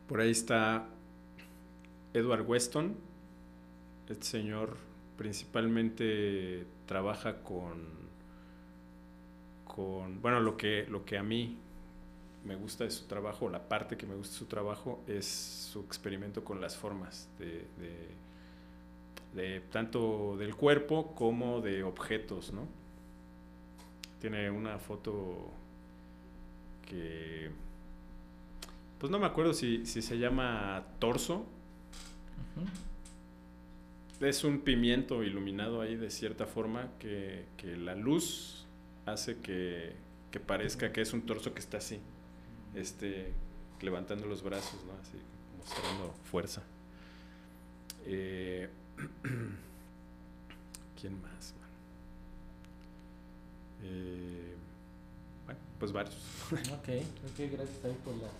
[0.09, 0.87] por ahí está
[2.13, 2.97] Edward Weston.
[4.09, 4.77] Este señor
[5.17, 7.85] principalmente trabaja con,
[9.65, 11.59] con bueno, lo que, lo que a mí
[12.45, 15.81] me gusta de su trabajo, la parte que me gusta de su trabajo es su
[15.81, 18.09] experimento con las formas de, de,
[19.35, 22.67] de tanto del cuerpo como de objetos, ¿no?
[24.21, 25.53] Tiene una foto
[26.91, 27.51] que
[28.99, 31.47] pues no me acuerdo si, si se llama torso.
[32.57, 34.29] Uh -huh.
[34.29, 38.67] Es un pimiento iluminado ahí de cierta forma que, que la luz
[39.07, 39.95] hace que,
[40.31, 42.01] que, parezca que es un torso que está así,
[42.75, 43.33] este,
[43.81, 44.93] levantando los brazos, ¿no?
[45.01, 45.17] Así,
[45.57, 46.63] mostrando fuerza.
[48.05, 48.69] Eh,
[51.01, 51.55] ¿Quién más?
[53.83, 54.55] Eh,
[55.51, 56.15] bueno, pues varios.
[56.53, 58.31] Ok, ok, gracias ahí por las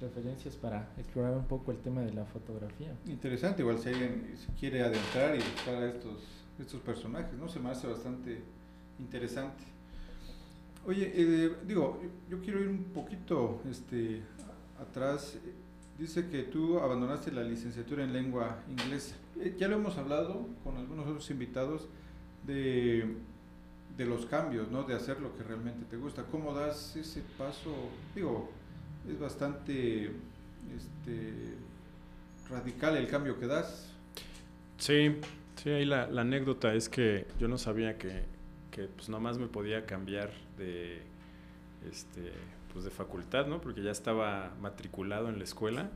[0.00, 2.94] referencias para explorar un poco el tema de la fotografía.
[3.06, 6.18] Interesante, igual si alguien se quiere adentrar y buscar a estos,
[6.58, 7.48] estos personajes, ¿no?
[7.48, 8.42] Se me hace bastante
[8.98, 9.64] interesante.
[10.84, 14.22] Oye, eh, digo, yo quiero ir un poquito este,
[14.80, 15.38] atrás.
[15.98, 19.14] Dice que tú abandonaste la licenciatura en lengua inglesa.
[19.40, 21.88] Eh, ya lo hemos hablado con algunos otros invitados
[22.44, 23.16] de,
[23.96, 24.84] de los cambios, ¿no?
[24.84, 26.24] De hacer lo que realmente te gusta.
[26.24, 27.90] ¿Cómo das ese paso?
[28.14, 28.50] Digo,
[29.08, 30.06] es bastante
[30.76, 31.54] este,
[32.48, 33.90] radical el cambio que das.
[34.78, 35.16] Sí,
[35.56, 38.24] sí, ahí la, la anécdota es que yo no sabía que,
[38.70, 41.02] que pues más me podía cambiar de,
[41.88, 42.32] este,
[42.72, 43.60] pues de facultad, ¿no?
[43.60, 45.90] Porque ya estaba matriculado en la escuela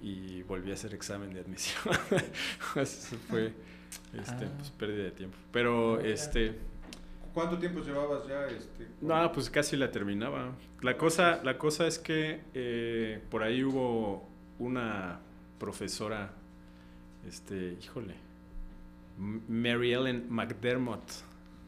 [0.00, 1.94] y volví a hacer examen de admisión.
[2.76, 3.52] Eso fue
[4.12, 4.78] este, pues, ah.
[4.78, 5.36] pérdida de tiempo.
[5.52, 6.58] Pero este
[7.34, 8.46] ¿Cuánto tiempo llevabas ya?
[8.46, 10.52] Este, no, pues casi la terminaba.
[10.82, 15.20] La cosa, la cosa es que eh, por ahí hubo una
[15.58, 16.32] profesora,
[17.26, 18.14] este, híjole,
[19.16, 21.02] Mary Ellen McDermott.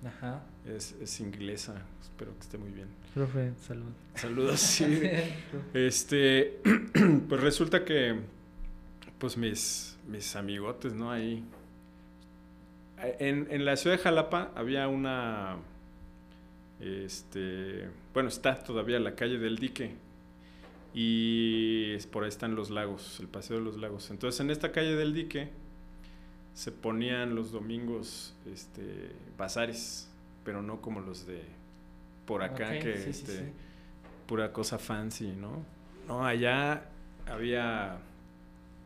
[0.05, 0.43] Ajá.
[0.67, 2.89] Es, es inglesa, espero que esté muy bien.
[3.15, 3.93] Profe, salud.
[4.15, 5.01] Saludos, sí.
[5.75, 6.61] este,
[7.29, 8.21] pues resulta que,
[9.19, 11.11] pues mis, mis amigotes, ¿no?
[11.11, 11.43] Ahí
[13.03, 15.57] en, en, la ciudad de Jalapa había una,
[16.81, 19.95] este, bueno, está todavía la calle del dique
[20.93, 24.11] y por ahí están los lagos, el paseo de los lagos.
[24.11, 25.51] Entonces en esta calle del dique
[26.55, 30.09] se ponían los domingos este, bazares,
[30.45, 31.43] pero no como los de
[32.27, 33.53] por acá, que este,
[34.27, 35.63] pura cosa fancy, ¿no?
[36.07, 36.85] No, allá
[37.27, 37.99] había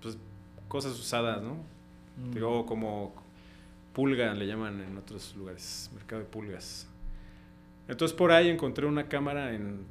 [0.00, 0.18] pues
[0.66, 1.58] cosas usadas, ¿no?
[2.16, 2.30] Mm.
[2.32, 3.14] Digo, como
[3.98, 6.86] pulga le llaman en otros lugares, mercado de pulgas.
[7.88, 9.86] Entonces por ahí encontré una cámara en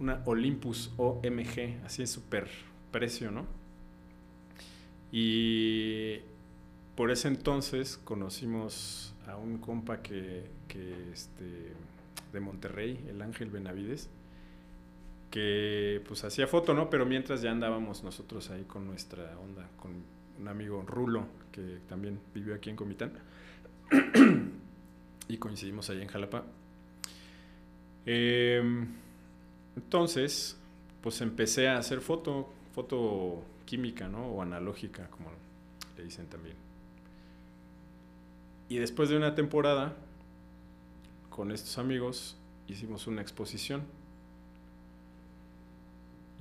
[0.00, 2.48] una Olympus OMG, así es súper
[2.90, 3.44] precio, ¿no?
[5.12, 6.20] Y
[6.96, 10.46] por ese entonces conocimos a un compa que,
[11.12, 11.74] este,
[12.32, 14.08] de Monterrey, el Ángel Benavides,
[15.30, 16.88] que pues hacía foto, ¿no?
[16.88, 20.02] Pero mientras ya andábamos nosotros ahí con nuestra onda, con
[20.40, 23.12] un amigo Rulo, que también vivió aquí en Comitán.
[25.28, 26.44] y coincidimos ahí en Jalapa.
[28.06, 28.88] Em,
[29.76, 30.58] entonces,
[31.00, 34.26] pues empecé a hacer foto, foto química, ¿no?
[34.26, 35.30] O analógica, como
[35.96, 36.56] le dicen también.
[38.68, 39.94] Y después de una temporada,
[41.30, 42.36] con estos amigos,
[42.68, 43.82] hicimos una exposición.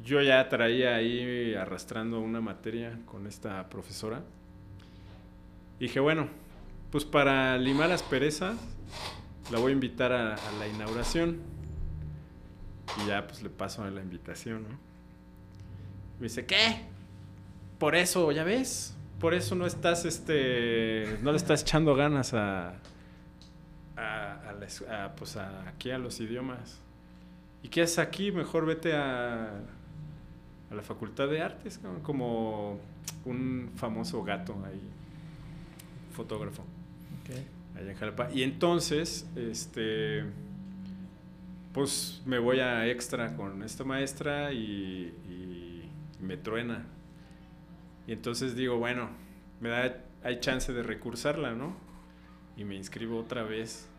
[0.04, 4.22] Yo ya traía ahí arrastrando una materia con esta profesora.
[5.80, 6.28] Dije, bueno,
[6.94, 8.56] pues para limar las perezas,
[9.52, 11.40] la voy a invitar a, la inauguración.
[13.04, 14.78] Y ya pues le paso la invitación, ¿no?
[16.20, 16.86] Me dice, ¿qué?
[17.80, 18.96] Por eso, ¿ya ves?
[19.20, 22.76] Por eso no estás, este, no le estás echando ganas a,
[23.98, 26.80] a, pues aquí a los idiomas.
[27.64, 28.32] ¿Y qué haces aquí?
[28.32, 29.50] Mejor vete a,
[30.70, 32.80] a la Facultad de Artes, como
[33.26, 34.92] un famoso gato ahí,
[36.12, 36.64] fotógrafo.
[37.76, 38.30] Allá en Jalapa.
[38.32, 40.24] Y entonces, este,
[41.74, 45.14] pues me voy a extra con esta maestra y,
[46.22, 46.86] me truena.
[48.08, 49.10] Y entonces digo, bueno,
[49.60, 51.76] me da, hay chance de recursarla, ¿no?
[52.56, 53.90] Y me inscribo otra vez.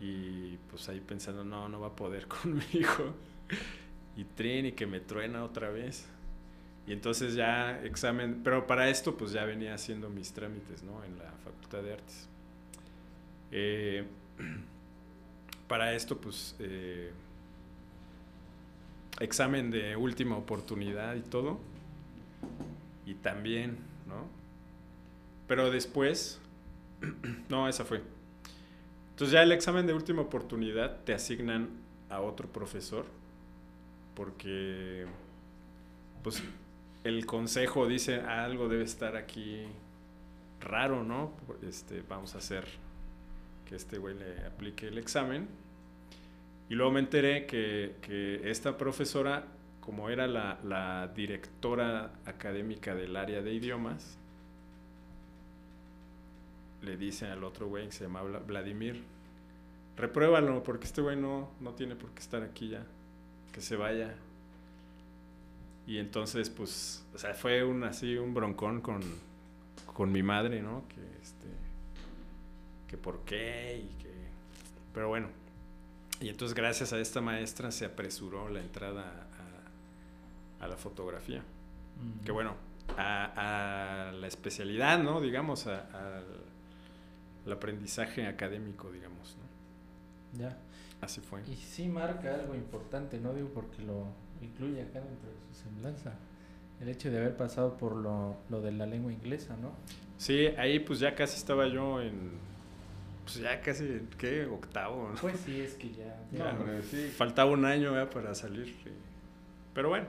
[0.00, 3.14] Y pues ahí pensando, no, no va a poder conmigo.
[4.16, 6.08] y tren y que me truena otra vez.
[6.86, 11.02] Y entonces ya examen, pero para esto pues ya venía haciendo mis trámites, ¿no?
[11.04, 12.28] En la Facultad de Artes.
[13.50, 14.04] Eh,
[15.68, 17.10] para esto pues eh,
[19.18, 21.58] examen de última oportunidad y todo.
[23.04, 24.28] Y también, ¿no?
[25.48, 26.40] Pero después,
[27.48, 28.02] no, esa fue.
[29.10, 31.70] Entonces ya el examen de última oportunidad te asignan
[32.10, 33.06] a otro profesor
[34.14, 35.06] porque
[36.22, 36.42] pues
[37.06, 39.64] el consejo dice algo debe estar aquí
[40.60, 41.32] raro, ¿no?
[41.62, 42.66] Este, vamos a hacer
[43.64, 45.48] que este güey le aplique el examen.
[46.68, 49.44] Y luego me enteré que, esta profesora,
[49.80, 54.18] como era la, directora académica del área de idiomas,
[56.82, 59.02] le dice al otro güey que se llama Vladimir,
[59.96, 62.84] repruébalo porque este güey no, no tiene por qué estar aquí ya,
[63.52, 64.14] que se vaya.
[65.86, 69.00] Y entonces, pues, o sea, fue un así, un broncón con,
[69.94, 70.82] con mi madre, ¿no?
[70.88, 71.46] Que este,
[72.88, 74.12] que por qué y que...
[74.92, 75.28] Pero bueno,
[76.20, 79.26] y entonces gracias a esta maestra se apresuró la entrada
[80.60, 81.42] a, la fotografía.
[82.24, 82.54] Que bueno,
[82.96, 85.20] a, la especialidad, ¿no?
[85.20, 86.24] Digamos, al
[87.52, 90.40] aprendizaje académico, digamos, ¿no?
[90.40, 90.58] Ya.
[91.00, 91.42] Así fue.
[91.46, 93.34] Y sí marca algo importante, ¿no?
[93.34, 94.06] Digo, porque lo
[94.42, 96.14] incluye acá dentro de su semblanza.
[96.80, 99.72] El hecho de haber pasado por lo, lo de la lengua inglesa, ¿no?
[100.18, 102.32] Sí, ahí pues ya casi estaba yo en,
[103.26, 104.46] pues ya casi, ¿qué?
[104.46, 105.20] Octavo, ¿no?
[105.20, 106.16] Pues sí, es que ya...
[107.16, 108.76] Faltaba un año para salir.
[109.74, 110.06] Pero bueno.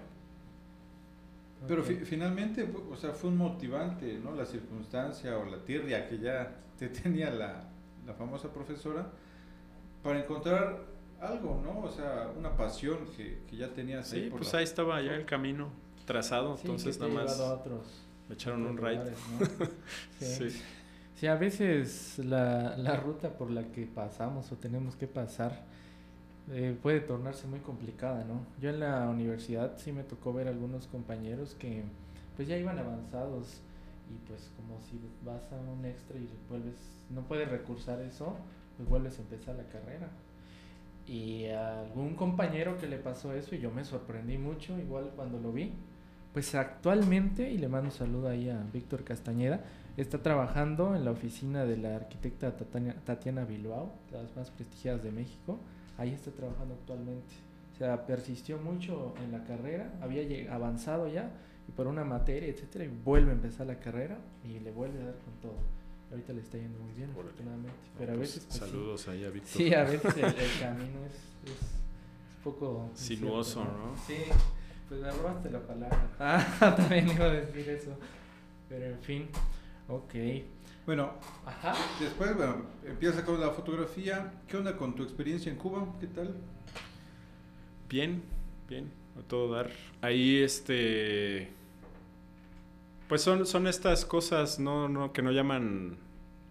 [1.67, 4.35] Pero finalmente, o sea, fue un motivante, ¿no?
[4.35, 7.63] La circunstancia o la tirria que ya te tenía la,
[8.05, 9.07] la famosa profesora
[10.03, 10.85] para encontrar
[11.19, 11.79] algo, ¿no?
[11.81, 14.25] O sea, una pasión que, que ya tenías ahí.
[14.25, 15.69] Sí, pues ahí estaba ya el camino
[16.05, 17.41] trazado, entonces nada más
[18.27, 19.13] me echaron un ride.
[20.19, 20.49] sí.
[21.15, 21.27] sí.
[21.27, 25.65] a veces la, la, ruta por la que pasamos o tenemos que pasar
[26.51, 28.45] eh, puede tornarse muy complicada, ¿no?
[28.61, 31.83] Yo en la universidad sí me tocó ver algunos compañeros que
[32.35, 33.61] pues ya iban avanzados
[34.09, 36.75] y pues como si vas a un extra y vuelves,
[37.09, 38.37] no puedes recursar eso,
[38.77, 40.09] pues vuelves a empezar la carrera.
[41.07, 45.39] Y a algún compañero que le pasó eso y yo me sorprendí mucho, igual cuando
[45.39, 45.71] lo vi,
[46.33, 49.63] pues actualmente, y le mando un saludo ahí a Víctor Castañeda,
[49.95, 52.55] está trabajando en la oficina de la arquitecta
[53.05, 55.59] Tatiana Bilbao, las más prestigiadas de México,
[55.97, 57.33] ahí está trabajando actualmente.
[57.73, 61.31] O sea, persistió mucho en la carrera, había avanzado ya,
[61.67, 65.05] y por una materia, etcétera, y vuelve a empezar la carrera y le vuelve a
[65.05, 65.57] dar con todo.
[66.09, 67.77] Ahorita le está yendo muy bien, afortunadamente.
[67.97, 68.45] Pero a pues, veces.
[68.45, 69.51] Pues, saludos ahí a Víctor.
[69.51, 71.13] Sí, a veces el, camino es,
[71.51, 71.61] es,
[72.37, 72.89] un poco.
[72.93, 73.95] Sinuoso, ¿no?
[74.05, 74.15] Sí,
[74.87, 76.09] pues me robaste la palabra.
[76.19, 77.97] Ah, también iba a decir eso.
[78.69, 79.27] Pero en fin,
[79.89, 80.13] ok.
[80.85, 81.11] Bueno,
[81.45, 81.75] Ajá.
[81.99, 84.31] después, bueno, empieza con la fotografía.
[84.47, 85.93] ¿Qué onda con tu experiencia en Cuba?
[85.99, 86.35] ¿Qué tal?
[87.89, 88.23] Bien,
[88.69, 88.89] bien,
[89.19, 89.69] a todo dar.
[90.01, 91.51] Ahí, este
[93.07, 95.97] pues son, son estas cosas no, no, que no llaman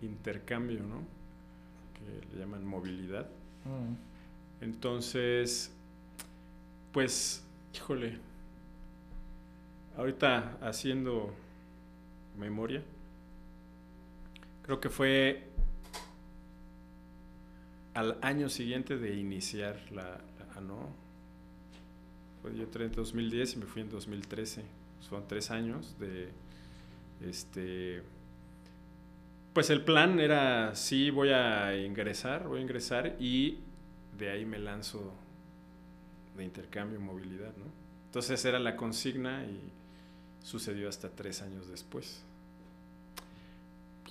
[0.01, 1.03] intercambio, ¿no?
[1.95, 3.29] Que le llaman movilidad.
[3.65, 4.65] Mm.
[4.65, 5.73] Entonces,
[6.93, 8.19] pues, híjole,
[9.97, 11.35] ahorita haciendo
[12.39, 12.83] memoria,
[14.63, 15.51] creo que fue
[17.93, 20.21] al año siguiente de iniciar la,
[20.55, 20.89] la ¿no?
[22.41, 24.63] Fue, yo entré en 2010 y me fui en 2013.
[25.01, 26.31] Son tres años de
[27.21, 28.03] este,
[29.53, 33.61] pues el plan era, sí, voy a ingresar, voy a ingresar y
[34.19, 35.15] de ahí me lanzo
[36.37, 37.65] de intercambio, movilidad, ¿no?
[38.07, 39.73] Entonces era la consigna y
[40.43, 42.23] sucedió hasta tres años después.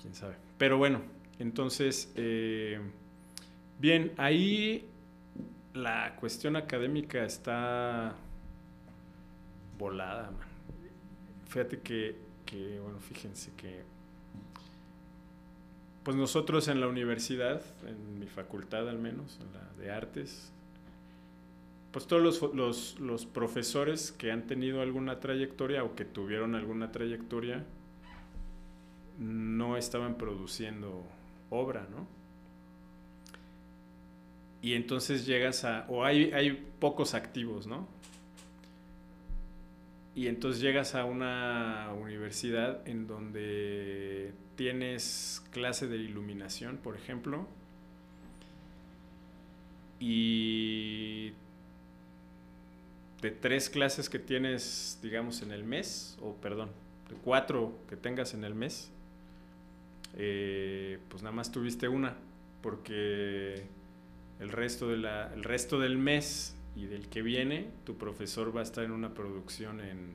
[0.00, 0.34] Quién sabe.
[0.58, 1.02] Pero bueno,
[1.38, 2.80] entonces, eh,
[3.78, 4.90] bien, ahí
[5.74, 8.14] la cuestión académica está
[9.78, 10.30] volada.
[11.48, 13.82] Fíjate que que, bueno, fíjense que,
[16.02, 20.52] pues nosotros en la universidad, en mi facultad al menos, en la de artes,
[21.90, 26.92] pues todos los, los, los profesores que han tenido alguna trayectoria o que tuvieron alguna
[26.92, 27.64] trayectoria,
[29.18, 31.02] no estaban produciendo
[31.50, 32.06] obra, ¿no?
[34.62, 37.88] Y entonces llegas a, o hay, hay pocos activos, ¿no?
[40.16, 47.46] Y entonces llegas a una universidad en donde tienes clase de iluminación, por ejemplo,
[50.00, 51.34] y
[53.20, 56.70] de tres clases que tienes, digamos, en el mes, o perdón,
[57.10, 58.90] de cuatro que tengas en el mes,
[60.16, 62.16] eh, pues nada más tuviste una,
[62.62, 63.64] porque
[64.40, 68.84] el resto, el resto del mes y del que viene, tu profesor va a estar
[68.84, 70.14] en una producción en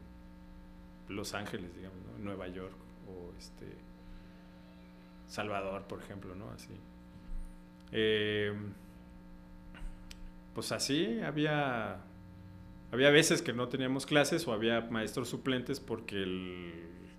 [1.09, 2.75] Los Ángeles, digamos, en Nueva York
[3.07, 3.65] o este
[5.27, 6.51] Salvador, por ejemplo, ¿no?
[6.51, 6.73] Así.
[7.91, 8.53] Eh,
[10.53, 12.01] pues así había
[12.91, 16.73] había veces que no teníamos clases o había maestros suplentes porque el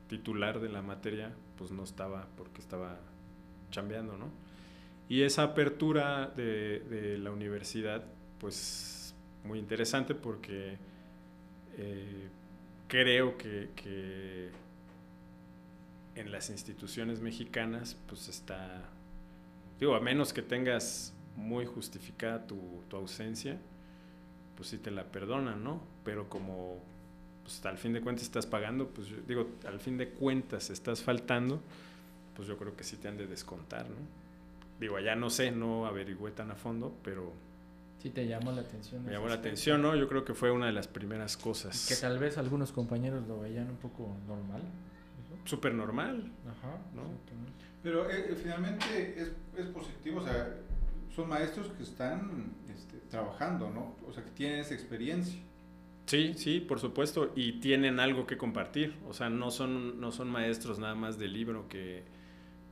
[0.07, 3.01] titular de la materia pues no estaba porque estaba
[3.71, 4.31] chambeando, ¿no?
[5.09, 8.05] Y esa apertura de, de la universidad
[8.39, 9.02] pues
[9.45, 10.77] muy interesante porque
[11.77, 12.29] eh,
[12.89, 14.51] creo que,
[16.15, 18.83] en las instituciones mexicanas pues está,
[19.81, 23.59] digo, a menos que tengas muy justificada tu, ausencia,
[24.57, 25.81] pues sí te la perdonan, ¿no?
[26.05, 26.79] Pero como
[27.43, 31.01] pues, al fin de cuentas estás pagando, pues yo digo, al fin de cuentas estás
[31.03, 31.63] faltando,
[32.37, 33.97] pues yo creo que sí te han de descontar, ¿no?
[34.79, 37.33] Digo, allá no sé, no averigüé tan a fondo, pero
[38.03, 39.05] Sí, te llamó la atención.
[39.05, 39.95] Me llamó la atención, ¿no?
[39.95, 41.87] Yo creo que fue una de las primeras cosas.
[41.89, 44.63] Que tal vez algunos compañeros lo veían un poco normal.
[45.45, 46.33] Súper normal.
[46.47, 46.79] Ajá.
[46.95, 47.03] ¿no?
[47.83, 50.57] Pero eh, eh, finalmente es, es, positivo, o sea,
[51.15, 53.97] son maestros que están este, trabajando, ¿no?
[54.09, 55.41] O sea, que tienen esa experiencia.
[56.07, 60.29] Sí, sí, por supuesto, y tienen algo que compartir, o sea, no son, no son
[60.29, 62.05] maestros nada más de libro que,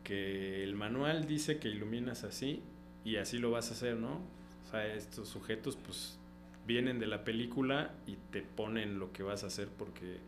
[0.01, 2.63] porque el manual dice que iluminas así
[3.05, 4.23] y así lo vas a hacer, ¿no?
[4.71, 6.17] O sea, estos sujetos pues
[6.65, 10.19] vienen de la película y te ponen lo que vas a hacer porque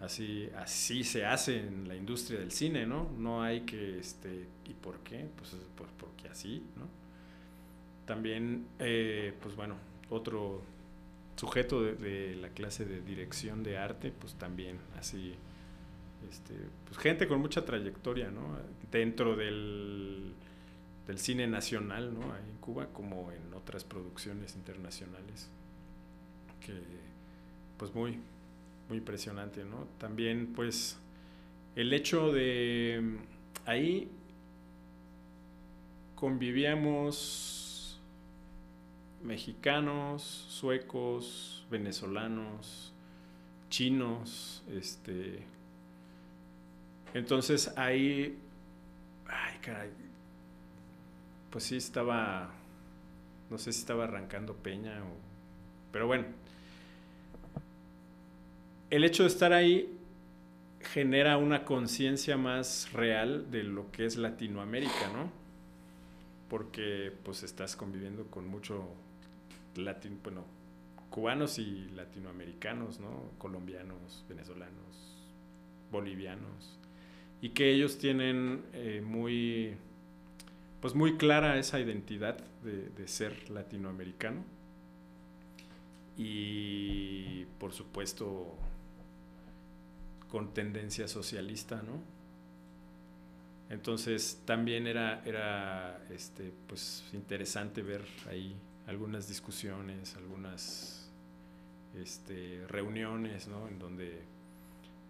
[0.00, 3.08] así, así se hace en la industria del cine, ¿no?
[3.16, 5.28] No hay que, este, ¿y por qué?
[5.36, 6.88] Pues, pues porque así, ¿no?
[8.06, 9.76] También, eh, pues bueno,
[10.08, 10.62] otro
[11.36, 15.36] sujeto de, la clase de dirección de arte, pues también así,
[16.28, 16.54] este,
[16.86, 18.58] pues gente con mucha trayectoria, ¿no?
[18.90, 20.34] Dentro del,
[21.10, 22.36] del cine nacional, ¿no?
[22.36, 25.50] en Cuba, como en otras producciones internacionales,
[26.64, 26.80] que
[27.76, 28.20] pues muy,
[28.88, 29.88] muy impresionante, ¿no?
[29.98, 30.96] También, pues,
[31.74, 33.18] el hecho de
[33.66, 34.08] ahí
[36.14, 37.98] convivíamos
[39.24, 42.92] mexicanos, suecos, venezolanos,
[43.68, 45.42] chinos, este.
[47.14, 48.38] Entonces ahí,
[49.26, 49.90] ay, caray,
[51.50, 52.50] pues sí estaba,
[53.50, 55.16] no sé si estaba arrancando peña o,
[55.92, 56.24] pero bueno,
[58.90, 59.96] el hecho de estar ahí
[60.80, 65.30] genera una conciencia más real de lo que es Latinoamérica, ¿no?
[66.48, 68.88] Porque pues estás conviviendo con mucho
[69.76, 70.44] latino, bueno,
[71.10, 73.30] cubanos y latinoamericanos, ¿no?
[73.38, 75.28] Colombianos, venezolanos,
[75.92, 76.78] bolivianos,
[77.40, 79.76] y que ellos tienen eh, muy,
[80.80, 84.44] pues muy clara esa identidad de, ser latinoamericano
[86.16, 88.56] y por supuesto
[90.28, 92.00] con tendencia socialista, ¿no?
[93.68, 98.56] Entonces también era, era este, pues, interesante ver ahí
[98.86, 101.10] algunas discusiones, algunas
[101.94, 103.68] este, reuniones, ¿no?
[103.68, 104.22] En donde,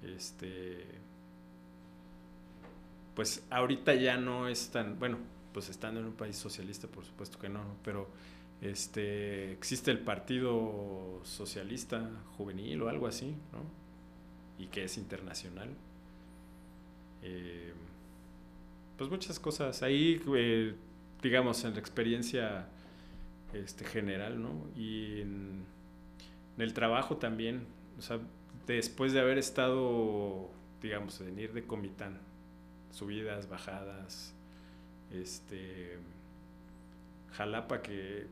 [0.02, 0.84] este,
[3.14, 5.18] pues ahorita ya no es tan, bueno,
[5.52, 8.08] pues estando en un país socialista, por supuesto que no, pero
[8.60, 13.80] este, existe el Partido Socialista Juvenil o algo así, ¿no?
[14.60, 15.70] y que es internacional.
[17.22, 17.72] Eh,
[18.98, 19.82] pues muchas cosas.
[19.82, 20.74] Ahí, eh,
[21.22, 22.68] digamos, en la experiencia
[23.54, 24.66] este, general, ¿no?
[24.76, 25.64] Y en,
[26.58, 27.66] el trabajo también.
[27.98, 28.20] O sea,
[28.66, 30.50] después de haber estado,
[30.82, 32.18] digamos, en ir de Comitán,
[32.90, 34.34] subidas, bajadas,
[35.12, 35.98] este,
[37.32, 38.26] Jalapa que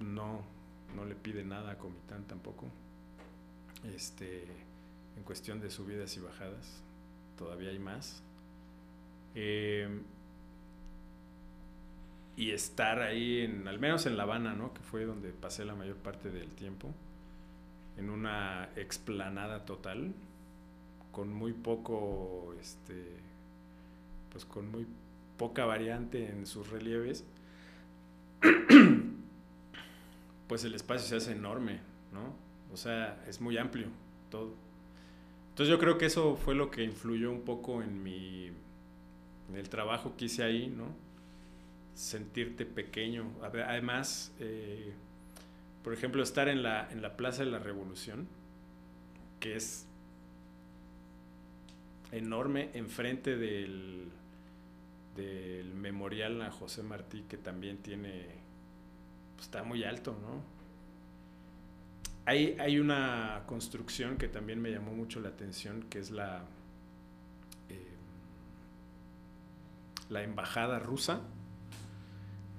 [0.00, 0.42] no,
[0.94, 2.66] no le pide nada a Comitán tampoco.
[3.84, 4.44] Este,
[5.16, 6.82] en cuestión de subidas y bajadas.
[7.38, 8.22] Todavía hay más.
[9.34, 9.88] Eh,
[12.36, 14.72] y estar ahí, en, al menos en La Habana, ¿no?
[14.72, 16.88] que fue donde pasé la mayor parte del tiempo,
[17.98, 20.14] en una explanada total,
[21.12, 23.16] con muy poco, este,
[24.32, 24.86] pues con muy
[25.40, 27.24] poca variante en sus relieves,
[30.46, 31.80] pues el espacio se hace enorme,
[32.12, 32.34] ¿no?
[32.70, 33.86] O sea, es muy amplio
[34.30, 34.52] todo.
[35.48, 38.50] Entonces yo creo que eso fue lo que influyó un poco en mi
[39.54, 40.88] el trabajo que hice ahí, ¿no?
[41.94, 43.24] Sentirte pequeño.
[43.42, 44.92] Además, eh,
[45.82, 48.28] por ejemplo, estar en la, en la Plaza de la Revolución,
[49.40, 49.86] que es
[52.12, 54.10] enorme, enfrente del,
[55.16, 58.26] del memorial a José Martí, que también tiene,
[59.36, 60.60] pues, está muy alto, ¿no?
[62.26, 66.44] Hay, una construcción que también me llamó mucho la atención, que es la,
[67.68, 67.96] eh,
[70.08, 71.22] la embajada rusa,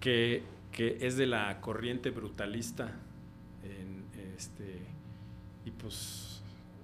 [0.02, 0.44] que,
[0.78, 2.92] es de la corriente brutalista.
[4.36, 4.82] este,
[5.64, 6.42] y pues,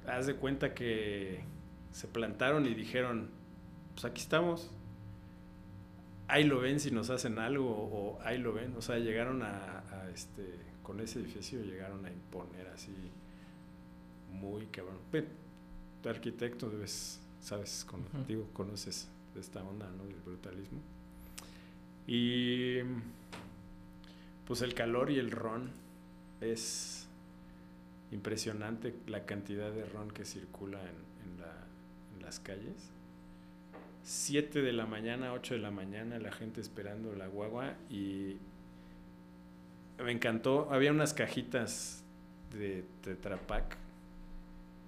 [0.07, 1.43] haz de cuenta que
[1.91, 3.31] se plantaron y dijeron,
[3.95, 4.71] pues aquí estamos,
[6.27, 9.83] ahí lo ven si nos hacen algo, o ahí lo ven, o sea, llegaron a,
[9.91, 12.95] a este con ese edificio llegaron a imponer así
[14.31, 14.99] muy cabrón.
[16.01, 20.05] tu arquitecto debes, sabes, contigo conoces esta onda, ¿no?
[20.05, 20.79] Del brutalismo.
[22.07, 22.77] Y
[24.45, 25.71] pues el calor y el ron
[26.39, 27.07] es
[28.13, 32.91] impresionante la cantidad de ron que circula en, en las calles.
[34.07, 38.37] 7 de la mañana, 8 de la mañana, la gente esperando la guagua y
[40.01, 40.69] me encantó.
[40.71, 42.05] Había unas cajitas
[42.57, 43.75] de Tetrapac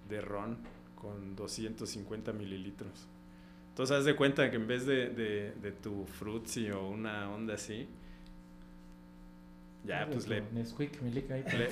[0.07, 0.57] de ron
[0.95, 3.09] con 250 mililitros.
[3.67, 7.89] Entonces, haz de cuenta que en vez de, de, tu frutzi o una onda así,
[9.83, 10.43] ya, pues le.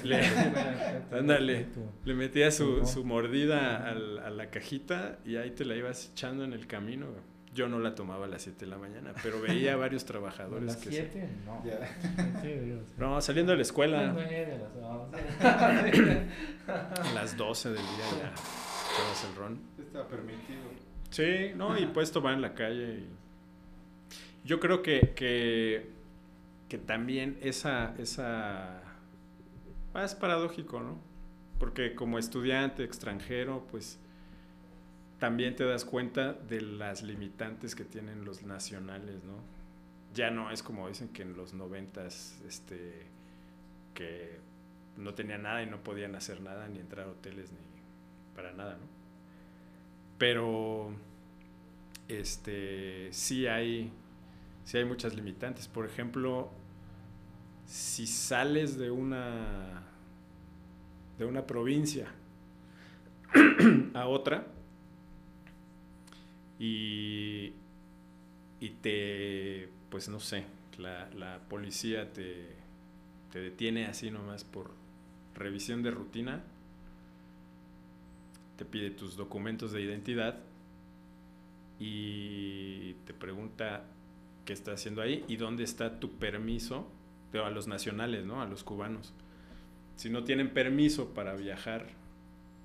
[0.04, 1.66] le,
[2.04, 6.52] le metía su, su mordida a la cajita y ahí te la ibas echando en
[6.52, 7.37] el camino.
[7.58, 10.64] Yo no la tomaba a las 7 de la mañana, pero veía a varios trabajadores
[10.64, 10.90] ¿A las que...
[10.92, 11.30] 7?
[11.46, 11.64] No.
[12.98, 14.16] No, saliendo de la escuela
[15.42, 18.34] a las 12 del día ya
[18.96, 19.60] tomabas el ron.
[19.80, 20.62] Está permitido.
[21.10, 23.00] Sí, no, y puedes tomar en la calle.
[23.00, 25.90] y- Yo creo que, que,
[26.70, 28.82] que también esa, esa...
[29.94, 31.00] ah, es paradójico, ¿no?
[31.60, 34.00] Porque como estudiante extranjero, pues
[35.20, 39.42] también te das cuenta de las limitantes que tienen los nacionales, ¿no?
[40.14, 43.08] Ya no es como dicen que en los noventas, este,
[43.94, 44.40] que
[44.96, 47.58] no tenían nada y no podían hacer nada, ni entrar a hoteles, ni
[48.36, 48.86] para nada, ¿no?
[50.18, 50.96] Pero
[52.08, 53.92] este sí hay
[54.64, 55.68] sí hay muchas limitantes.
[55.68, 56.52] Por ejemplo,
[57.66, 59.84] si sales de una
[61.18, 62.08] de una provincia
[63.94, 64.48] a otra
[66.60, 67.54] y,
[68.60, 70.46] y te pues no sé,
[70.78, 72.56] la, la policía te,
[73.32, 74.72] te detiene así nomás por
[75.36, 76.44] revisión de rutina
[78.58, 80.40] te pide tus documentos de identidad
[81.80, 83.86] y te pregunta
[84.46, 86.88] qué estás haciendo ahí y dónde está tu permiso
[87.32, 88.42] pero a los nacionales, ¿no?
[88.42, 89.14] A los cubanos.
[89.96, 91.88] Si no tienen permiso para viajar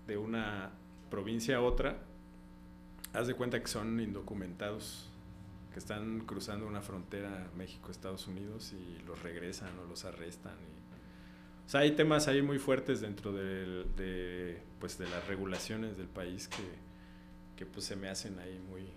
[0.07, 0.71] de una
[1.11, 1.99] provincia a otra,
[3.13, 5.09] haz de cuenta que son indocumentados,
[5.73, 10.55] que están cruzando una frontera México-Estados Unidos y los regresan o los arrestan.
[10.55, 10.83] y-
[11.67, 16.49] o sea, hay temas ahí muy fuertes dentro de, pues, de las regulaciones del país
[16.49, 16.63] que,
[17.57, 18.89] que pues se me hacen ahí muy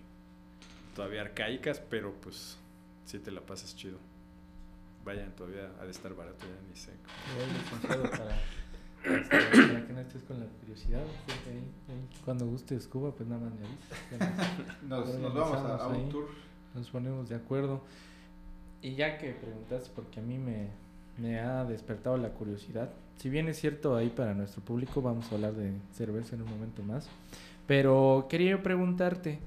[0.94, 2.58] todavía arcaicas, pero pues
[3.06, 3.98] sí te la pasas chido.
[5.04, 6.90] Vayan, todavía ha de estar barato, ya ni sé.
[9.06, 11.02] Para, que no estés con la curiosidad.
[11.26, 14.82] porque ahí- ahí cuando gustes Cuba, pues nada más me avisas.
[14.88, 16.28] Nos, nos vamos a, a un tour.
[16.74, 17.82] Nos ponemos de acuerdo.
[18.82, 20.68] Y ya que preguntaste, porque a mí me,
[21.18, 22.90] me ha despertado la curiosidad.
[23.16, 26.50] Si bien es cierto ahí para nuestro público, vamos a hablar de cerveza en un
[26.50, 27.08] momento más.
[27.66, 29.38] Pero quería preguntarte,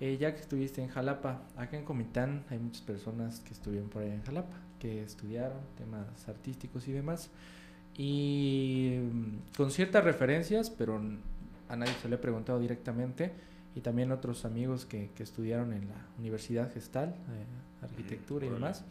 [0.00, 4.02] eh, ya que estuviste en Jalapa, acá en Comitán hay muchas personas que estuvieron por
[4.02, 7.30] allá en Jalapa, que estudiaron temas artísticos y demás.
[7.96, 11.00] Y mm, con ciertas referencias, pero
[11.68, 13.32] a nadie se le he preguntado directamente.
[13.74, 18.60] Y también otros amigos que, que estudiaron en la Universidad Gestal, eh, arquitectura y órale.
[18.60, 18.84] demás.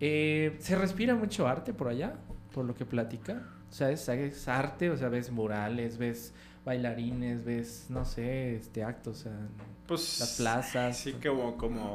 [0.00, 2.14] Eh, ¿Se respira mucho arte por allá?
[2.52, 3.42] Por lo que platica.
[3.68, 6.32] O sea, es, es arte, o sea, ves murales, ves
[6.64, 9.48] bailarines, ves, no sé, este actos, o sea,
[9.88, 10.96] Pues las plazas.
[10.98, 11.92] Sí, como, como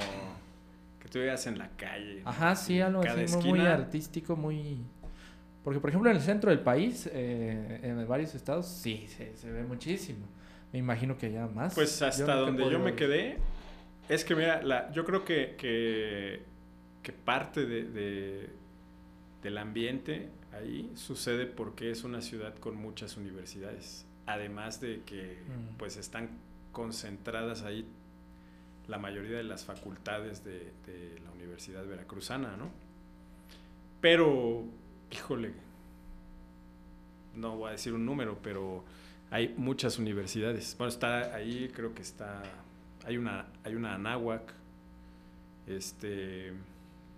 [1.00, 2.22] que tú veas en la calle.
[2.26, 4.82] Ajá, sí, algo así muy- muy artístico, muy...
[5.64, 9.52] Porque, por ejemplo, en el centro del país, eh, en varios estados, sí, se, se
[9.52, 10.26] ve muchísimo.
[10.74, 11.76] Me imagino que allá más.
[11.76, 13.38] Pues Yo hasta he donde yo me quedé,
[14.10, 16.42] es que mira, la, yo creo que, que,
[17.04, 18.50] que parte de, de-
[19.44, 24.06] del ambiente ahí sucede porque es una ciudad con muchas universidades.
[24.26, 25.78] Además de que Mm.
[25.78, 26.30] pues están
[26.72, 27.86] concentradas ahí
[28.88, 32.70] la mayoría de las facultades de, de la Universidad Veracruzana, ¿no?
[34.00, 34.64] Pero,
[35.12, 35.54] híjole,
[37.36, 38.84] no voy a decir un número, pero
[39.30, 40.76] hay muchas universidades.
[40.78, 42.44] Bueno, está ahí, creo que está,
[43.06, 44.54] hay una, hay una Anáhuac,
[45.68, 46.54] este,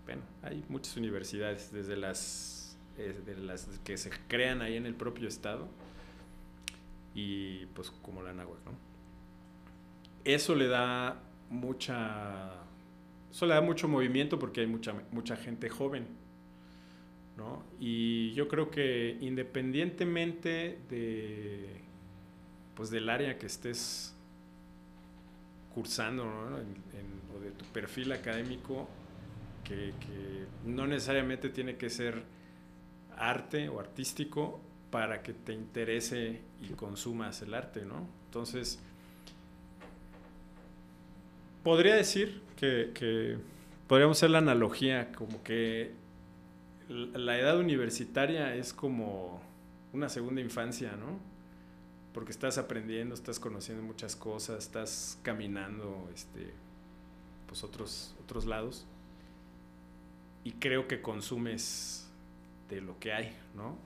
[0.05, 4.95] bueno, hay muchas universidades, desde las, eh, de las que se crean ahí en el
[4.95, 5.67] propio estado,
[7.15, 8.71] y pues como la Anáhuac, ¿no?
[10.23, 12.53] Eso le da mucha,
[13.29, 16.07] eso le da mucho movimiento porque hay mucha, mucha gente joven,
[17.37, 17.63] ¿no?
[17.79, 21.81] Y yo creo que independientemente de,
[22.75, 24.15] pues del área que estés
[25.73, 28.87] cursando, o de tu perfil académico,
[29.63, 32.23] que, que no necesariamente tiene que ser
[33.17, 34.59] arte o artístico
[34.91, 38.07] para que te interese y consumas el arte, ¿no?
[38.25, 38.79] Entonces,
[41.63, 43.37] podría decir que, que
[43.87, 45.93] podríamos hacer la analogía como que
[46.89, 49.41] la edad universitaria es como
[49.93, 51.19] una segunda infancia, ¿no?
[52.13, 56.53] Porque estás aprendiendo, estás conociendo muchas cosas, estás caminando, este,
[57.47, 58.85] pues otros, otros lados.
[60.43, 62.07] Y creo que consumes
[62.69, 63.77] de lo que hay, ¿no?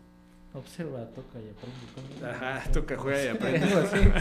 [0.53, 2.25] Observa, toca y aprende.
[2.25, 3.59] Ajá, toca, juega y aprende.
[3.67, 4.13] Algo.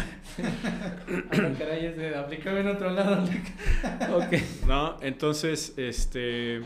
[1.32, 3.24] Ah, caray, es de aplicarme en otro lado.
[4.12, 4.66] ok.
[4.66, 4.98] ¿No?
[5.00, 6.62] Entonces, este.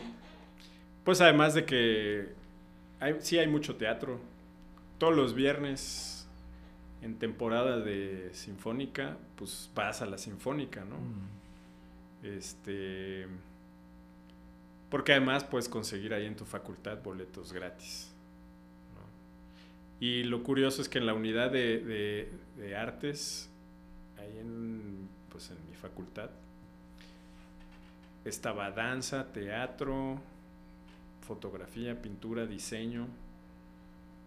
[1.03, 2.29] Pues además de que
[2.99, 4.19] hay, sí hay mucho teatro.
[4.97, 6.27] Todos los viernes
[7.01, 10.97] en temporada de sinfónica, pues vas a la sinfónica, ¿no?
[10.97, 12.27] Mm.
[12.37, 13.27] Este,
[14.89, 18.11] porque además puedes conseguir ahí en tu facultad boletos gratis.
[19.99, 23.49] Y lo curioso es que en la unidad de, de, artes,
[24.17, 26.31] ahí en, pues en mi facultad,
[28.25, 30.19] estaba danza, teatro,
[31.31, 33.07] fotografía, pintura, diseño,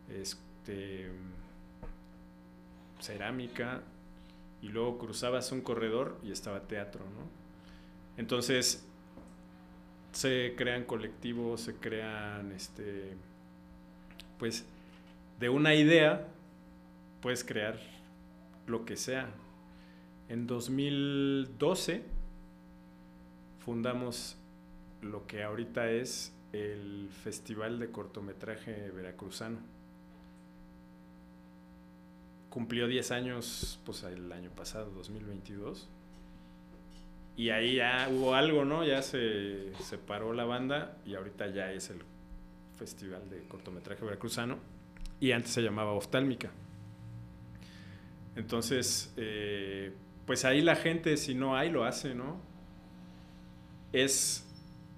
[0.08, 1.10] este,
[2.98, 3.82] cerámica,
[4.62, 7.28] y luego cruzabas un corredor y estaba teatro, ¿no?
[8.16, 8.86] Entonces,
[10.12, 13.14] se crean colectivos, se crean, este,
[14.38, 14.64] pues,
[15.38, 16.26] de una idea,
[17.20, 17.78] puedes crear
[18.66, 19.28] lo que sea.
[20.30, 22.02] En 2012
[23.58, 24.38] fundamos
[25.02, 29.58] lo que ahorita es el Festival de Cortometraje Veracruzano.
[32.48, 35.88] Cumplió 10 años pues el año pasado, 2022.
[37.36, 38.84] Y ahí ya hubo algo, ¿no?
[38.84, 41.98] Ya se separó la banda y ahorita ya es el
[42.78, 44.58] Festival de Cortometraje Veracruzano.
[45.18, 46.50] Y antes se llamaba Oftálmica.
[48.36, 49.92] Entonces, eh,
[50.26, 52.36] pues ahí la gente, si no hay, lo hace, ¿no?
[53.92, 54.44] Es,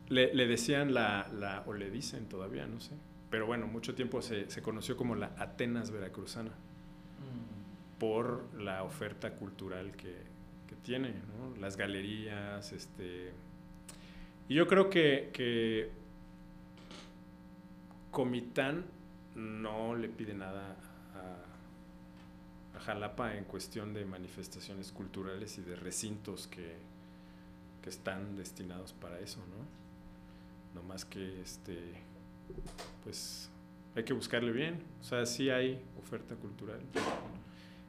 [0.08, 2.94] le, decían la, la, o le dicen todavía, no sé.
[3.30, 7.98] Pero bueno, mucho tiempo se, se conoció como la Atenas Veracruzana mm.
[7.98, 10.14] por la oferta cultural que,
[10.68, 11.56] que tiene, ¿no?
[11.60, 13.32] Las galerías, este...
[14.48, 15.90] Y yo creo que, que
[18.12, 18.84] Comitán
[19.34, 20.76] no le pide nada
[21.14, 26.76] a, a, Jalapa en cuestión de manifestaciones culturales y de recintos que,
[27.82, 29.85] que están destinados para eso, ¿no?
[30.76, 31.94] No más que este
[33.02, 33.50] pues
[33.96, 34.82] hay que buscarle bien.
[35.00, 36.80] O sea, sí hay oferta cultural.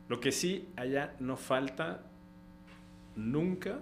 [0.08, 2.04] Lo que sí allá no falta
[3.16, 3.80] nunca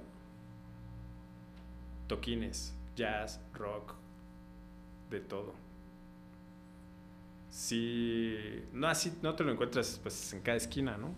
[2.08, 3.93] toquines, jazz, rock,
[5.10, 5.53] de todo.
[7.49, 11.14] Sí, no así no te lo encuentras pues en cada esquina, ¿no?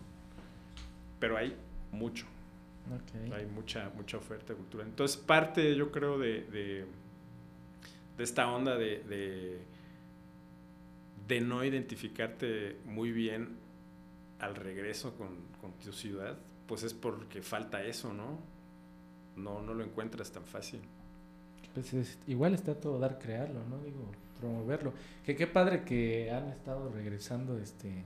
[1.20, 1.56] Pero hay
[1.92, 2.26] mucho.
[3.34, 4.88] Hay mucha mucha oferta cultural.
[4.88, 6.86] Entonces parte yo creo de, de,
[8.18, 9.62] esta onda de, de,
[11.28, 13.58] de, no identificarte muy bien
[14.40, 15.48] al regreso con,
[15.84, 18.40] tu ciudad, pues es porque falta eso, ¿no?
[19.36, 20.80] No, no lo encuentras tan fácil.
[21.74, 23.78] Pues igual está todo dar crearlo, ¿no?
[23.84, 24.94] Digo, promoverlo.
[25.26, 28.04] Que qué padre que han estado regresando este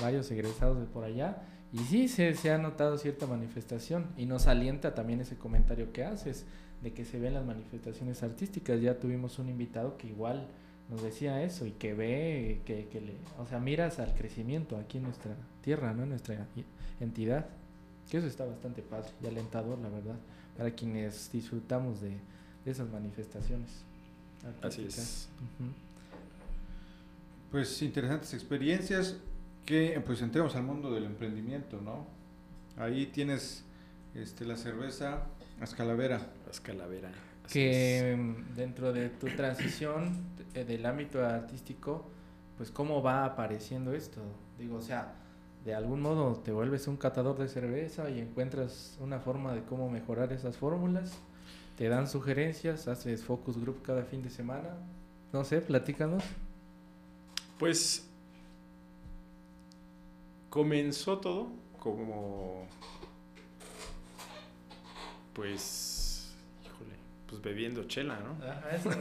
[0.00, 1.42] varios egresados de por allá.
[1.72, 6.04] Y sí, se, se ha notado cierta manifestación y nos alienta también ese comentario que
[6.04, 6.44] haces
[6.82, 8.80] de que se ven las manifestaciones artísticas.
[8.80, 10.48] Ya tuvimos un invitado que igual
[10.88, 14.98] nos decía eso y que ve, que, que le, o sea, miras al crecimiento aquí
[14.98, 16.02] en nuestra tierra, ¿no?
[16.02, 16.46] En nuestra
[17.00, 17.46] entidad.
[18.10, 20.16] Que eso está bastante padre y alentador, la verdad,
[20.56, 22.18] para quienes disfrutamos de,
[22.64, 23.84] esas manifestaciones.
[24.60, 25.28] Así es.
[27.50, 29.16] Pues interesantes experiencias
[29.66, 32.06] que pues entremos al mundo del emprendimiento, ¿no?
[32.76, 33.64] Ahí tienes
[34.14, 35.24] este la cerveza
[35.60, 36.20] Ascalavera.
[36.48, 37.10] Ascalavera.
[37.50, 40.12] Que mm, dentro de tu transición
[40.54, 42.04] eh, del ámbito artístico,
[42.56, 44.20] pues cómo va apareciendo esto.
[44.58, 45.14] Digo, o sea,
[45.64, 49.88] de algún modo te vuelves un catador de cerveza y encuentras una forma de cómo
[49.90, 51.12] mejorar esas fórmulas,
[51.76, 54.70] te dan sugerencias, haces focus group cada fin de semana,
[55.32, 56.24] no sé, platícanos.
[57.58, 58.08] Pues
[60.50, 61.48] comenzó todo
[61.78, 62.66] como
[65.32, 66.94] pues híjole,
[67.28, 68.44] pues bebiendo chela, ¿no?
[68.44, 68.96] Ajá, eso me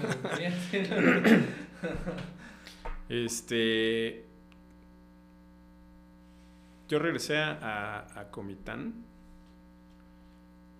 [3.09, 4.25] Este
[6.87, 9.05] yo regresé a, a Comitán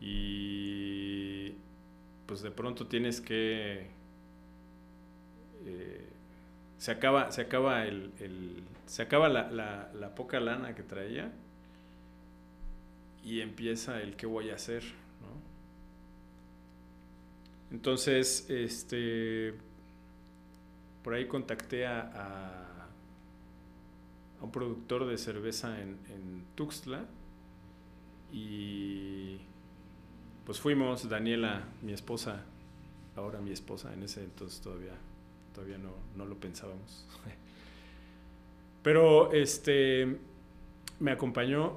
[0.01, 1.53] y
[2.25, 3.87] pues de pronto tienes que...
[5.65, 6.07] Eh,
[6.77, 11.31] se acaba, se acaba, el, se acaba la, la, poca lana que traía
[13.23, 14.83] y empieza el qué voy a hacer.
[17.71, 19.53] Entonces, este,
[21.03, 22.81] por ahí contacté a
[24.41, 27.05] a un productor de cerveza en, en Tuxtla
[28.31, 29.37] y
[30.45, 32.43] pues fuimos, Daniela, mi esposa,
[33.15, 34.95] ahora mi esposa, en ese entonces todavía,
[35.53, 37.05] todavía no, no lo pensábamos.
[38.83, 40.17] Pero este
[40.99, 41.75] me acompañó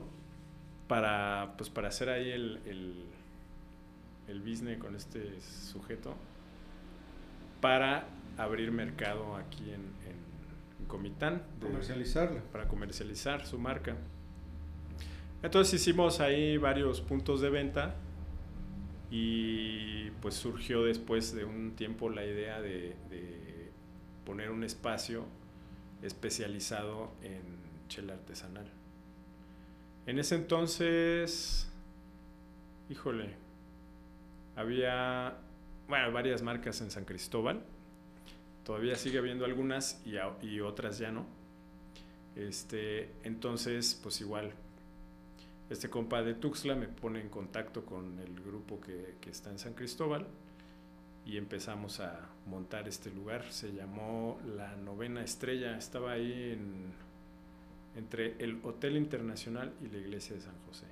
[0.89, 3.05] para, pues, para hacer ahí el, el,
[4.29, 6.15] el business con este sujeto
[7.61, 8.07] para
[8.37, 9.95] abrir mercado aquí en,
[10.87, 11.43] Comitán.
[11.63, 12.43] Comercializarla.
[12.53, 13.97] Para comercializar su marca.
[15.43, 17.97] Entonces hicimos ahí varios puntos de venta
[19.11, 23.71] Y pues surgió después de un tiempo la idea de, de
[24.27, 25.25] poner un espacio
[26.03, 27.43] especializado en
[27.89, 28.71] chela artesanal.
[30.07, 31.71] En ese entonces,
[32.91, 33.35] híjole,
[34.57, 35.37] había,
[35.89, 37.63] bueno, varias marcas en San Cristóbal.
[38.65, 41.27] Todavía sigue habiendo algunas y, otras ya no.
[42.37, 44.53] Este, entonces, pues igual,
[45.71, 49.59] este compa de Tuxtla me pone en contacto con el grupo que, que está en
[49.59, 50.27] San Cristóbal
[51.27, 53.51] y empezamos a montar este lugar.
[53.51, 55.77] Se llamó La Novena Estrella.
[55.77, 56.93] Estaba ahí en,
[57.97, 60.87] entre el Hotel Internacional y la Iglesia de San José.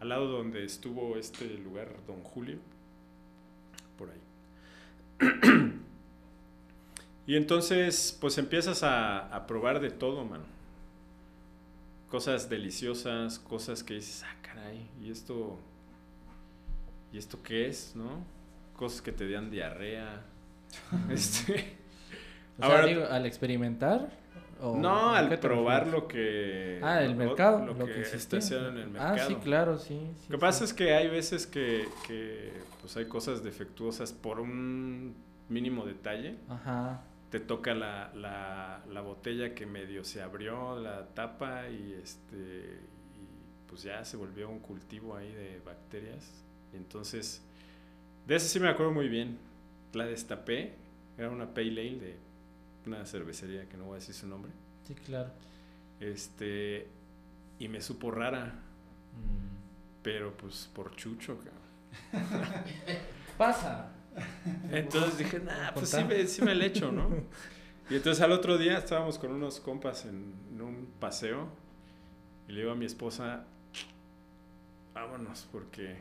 [0.00, 2.58] Al lado donde estuvo este lugar Don Julio.
[3.98, 4.20] Por ahí.
[7.26, 10.44] y entonces, pues empiezas a, a probar de todo, mano.
[12.10, 15.58] Cosas deliciosas, cosas que dices, ah, caray, ¿y esto
[17.12, 17.94] ¿y esto qué es?
[17.94, 18.24] ¿No?
[18.76, 20.22] Cosas que te dan diarrea.
[21.10, 21.76] este,
[22.58, 24.10] O sea, Ahora- digo, al experimentar.
[24.60, 26.80] O- no, ¿a al probar lo que...
[26.82, 28.38] Ah, el lo- mercado, Lo, lo que, que está existía.
[28.38, 29.16] haciendo en el mercado.
[29.20, 30.00] Ah, sí, claro, sí.
[30.18, 34.40] sí, Lo que pasa es que hay veces que, que, pues hay cosas defectuosas por
[34.40, 35.14] un
[35.48, 36.36] mínimo detalle.
[36.48, 37.02] Ajá.
[37.30, 42.78] Te toca la, la, la botella que medio se abrió, la tapa y este
[43.16, 46.44] y pues ya se volvió un cultivo ahí de bacterias.
[46.72, 47.42] Y entonces,
[48.26, 49.38] de ese sí me acuerdo muy bien.
[49.94, 50.74] La destapé,
[51.18, 52.16] era una pale ale de
[52.86, 54.52] una cervecería que no voy a decir su nombre.
[54.86, 55.30] Sí, claro.
[56.00, 56.88] Este,
[57.58, 58.60] y me supo rara,
[59.14, 60.02] Mm.
[60.02, 61.62] pero pues por chucho, cabrón.
[63.38, 63.90] Pasa.
[64.70, 67.08] Entonces dije, nah, pues sí me, sí me le echo, ¿no?
[67.90, 71.48] Y entonces al otro día estábamos con unos compas en, en un paseo
[72.48, 73.44] y le digo a mi esposa,
[74.94, 75.96] vámonos porque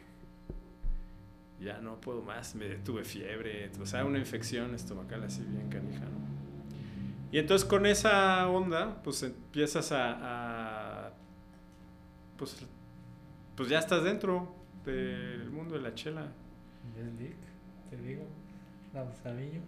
[1.59, 6.05] ya no puedo más, me tuve fiebre, o sea, una infección estomacal así bien canija,
[6.05, 6.32] ¿no?
[7.33, 11.11] Y entonces con esa onda, pues empiezas a, a
[12.37, 12.63] pues,
[13.57, 14.53] pues ya estás dentro
[14.85, 16.27] del mundo de la chela.
[17.89, 18.23] Te digo.
[18.93, 19.61] Vamos, Sabillo.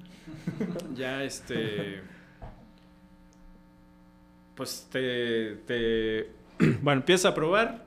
[0.93, 2.03] ya este
[4.55, 6.29] pues te, te
[6.83, 7.83] bueno empiezas a probar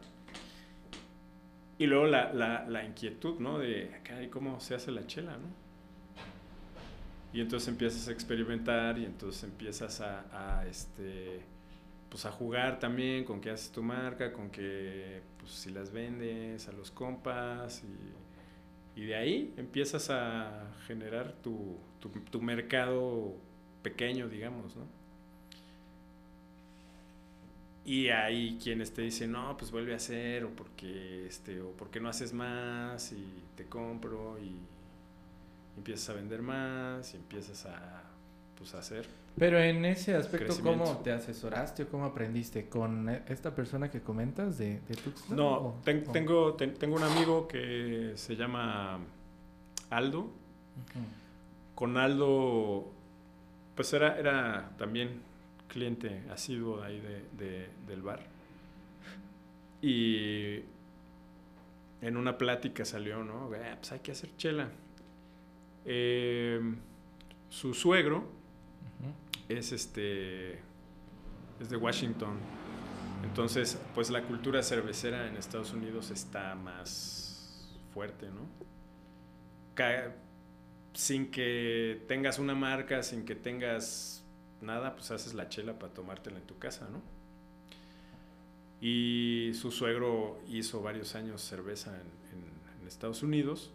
[1.79, 5.68] y luego la, la, la inquietud no de "Caray, cómo se hace la chela no
[7.39, 11.41] y entonces empiezas a experimentar y entonces empiezas a, este
[12.11, 16.67] pues a jugar también con qué haces tu marca con que pues si las vendes
[16.67, 23.37] a los compas y, y de ahí empiezas a generar tu, tu, tu mercado
[23.85, 24.83] pequeño, digamos, ¿no?
[27.85, 32.01] Y hay quienes te dicen, no, pues vuelve a hacer, o porque, este, o porque
[32.01, 33.25] no haces más, y
[33.57, 34.59] te compro, y
[35.79, 38.03] empiezas a vender más, y empiezas a,
[38.57, 39.07] pues, a hacer.
[39.39, 42.69] Pero en ese aspecto, ¿cómo te asesoraste o cómo aprendiste?
[42.69, 45.37] ¿Con e- esta persona que comentas de, de Tuxtla?
[45.37, 48.99] No, ¿O- ten- o- tengo, ten- tengo un amigo que se llama
[49.91, 50.29] Aldo,
[51.77, 52.91] con Aldo,
[53.77, 55.21] pues era, era también
[55.69, 58.21] cliente asiduo ahí de, de- del bar.
[59.81, 60.57] Y
[62.01, 63.55] en una plática salió, ¿no?
[63.55, 64.69] "Eh, pues hay que hacer chela.
[65.85, 66.61] Eh,
[67.49, 68.31] su suegro
[69.49, 70.61] es este
[71.61, 72.37] es de Washington.
[73.25, 78.47] Entonces, pues la cultura cervecera en Estados Unidos está más fuerte, ¿no?
[79.75, 80.15] Ca-
[80.95, 84.25] sin que tengas una marca, sin que tengas
[84.61, 87.01] nada, pues haces la chela para tomártela en tu casa, ¿no?
[88.81, 93.73] Y su suegro hizo varios años cerveza en, en- en Estados Unidos.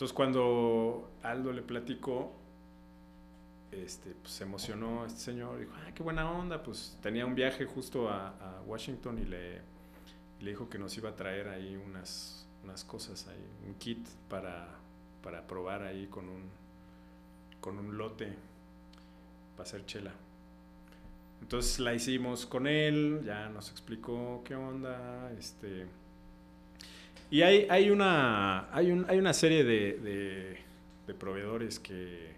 [0.00, 2.32] Entonces cuando Aldo le platicó,
[3.70, 7.66] este, pues se emocionó este señor, dijo, ah, qué buena onda, pues tenía un viaje
[7.66, 9.60] justo a, Washington y le,
[10.40, 14.68] le dijo que nos iba a traer ahí unas, unas cosas ahí, un kit para,
[15.22, 16.44] para probar ahí con un,
[17.60, 18.32] con un lote
[19.54, 20.14] para hacer chela.
[21.42, 25.99] Entonces la hicimos con él, ya nos explicó qué onda, este...
[27.30, 30.58] Y hay, hay, una, hay, un- hay una serie de,
[31.18, 32.34] proveedores que,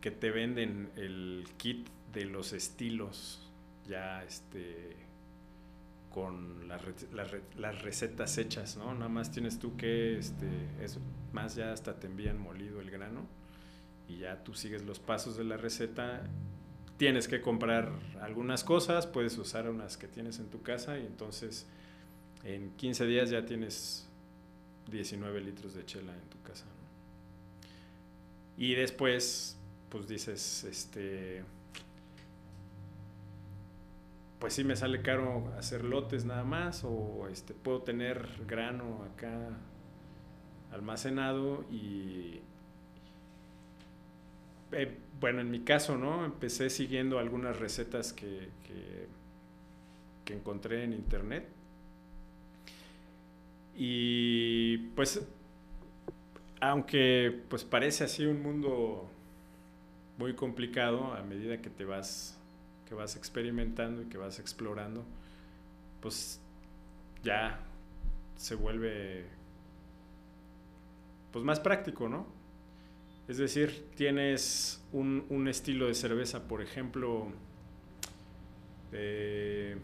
[0.00, 3.50] que te venden el kit de los estilos
[3.88, 4.96] ya este
[6.10, 6.82] con las,
[7.12, 8.92] las re- las recetas hechas, ¿no?
[8.94, 10.46] Nada más tienes tú que, este,
[10.82, 10.98] es
[11.32, 13.26] más ya hasta te envían molido el grano
[14.08, 16.22] y ya tú sigues los pasos de la receta.
[16.98, 17.90] Tienes que comprar
[18.20, 21.66] algunas cosas, puedes usar unas que tienes en tu casa y entonces
[22.44, 24.08] en 15 días ya tienes
[24.90, 26.64] 19 litros de chela en tu casa.
[28.56, 29.56] Y después,
[29.88, 31.44] pues dices, este,
[34.38, 39.56] pues sí me sale caro hacer lotes nada más o este, puedo tener grano acá
[40.72, 42.40] almacenado y
[44.72, 46.24] eh, bueno, en mi caso, ¿no?
[46.24, 49.06] Empecé siguiendo algunas recetas que, que,
[50.24, 51.46] que encontré en internet
[53.76, 55.26] y pues
[56.60, 59.08] aunque pues parece así un mundo
[60.18, 62.38] muy complicado a medida que te vas
[62.86, 65.04] que vas experimentando y que vas explorando,
[66.00, 66.40] pues
[67.22, 67.58] ya
[68.36, 69.24] se vuelve
[71.32, 72.26] pues más práctico, ¿no?
[73.28, 77.28] Es decir, tienes un, un estilo de cerveza, por ejemplo,
[78.90, 79.78] de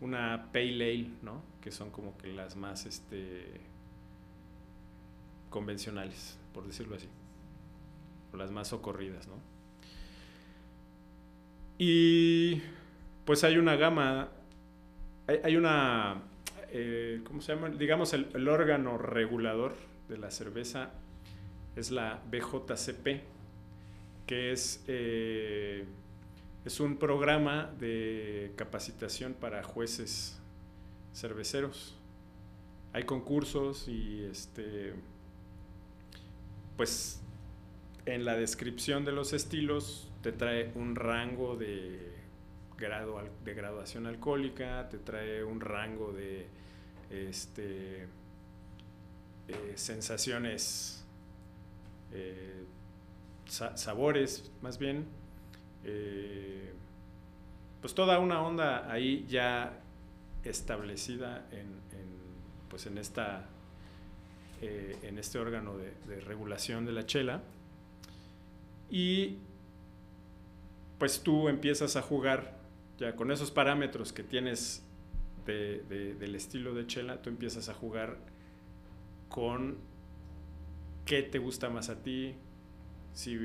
[0.00, 1.42] una pale ale, ¿no?
[1.60, 3.60] Que son como que las más este
[5.50, 7.08] convencionales, por decirlo así.
[8.32, 9.34] O las más socorridas, ¿no?
[11.76, 12.60] Y
[13.24, 14.28] pues hay una gama,
[15.26, 16.22] hay, una,
[16.70, 17.70] eh, ¿cómo se llama?
[17.70, 19.74] Digamos, el, órgano regulador
[20.08, 20.90] de la cerveza
[21.76, 23.22] es la BJCP,
[24.26, 25.84] que es, eh,
[26.64, 30.38] es un programa de capacitación para jueces
[31.14, 31.96] cerveceros.
[32.92, 34.94] Hay concursos y este
[36.76, 37.20] pues
[38.06, 42.14] en la descripción de los estilos te trae un rango de
[42.78, 46.46] grado de graduación alcohólica, te trae un rango de
[47.10, 48.04] este,
[49.48, 51.04] eh, sensaciones,
[52.12, 52.64] eh,
[53.46, 55.06] sabores más bien,
[55.84, 56.72] eh,
[57.80, 59.80] pues toda una onda ahí ya
[60.44, 61.80] establecida en,
[62.68, 63.46] pues en esta
[64.62, 67.42] eh, en este órgano de, regulación de la chela.
[68.90, 69.38] Y
[70.98, 72.58] pues tú empiezas a jugar
[72.98, 74.84] ya con esos parámetros que tienes
[75.46, 78.18] del estilo de chela, tú empiezas a jugar
[79.28, 79.78] con
[81.04, 82.36] qué te gusta más a ti,
[83.14, 83.36] si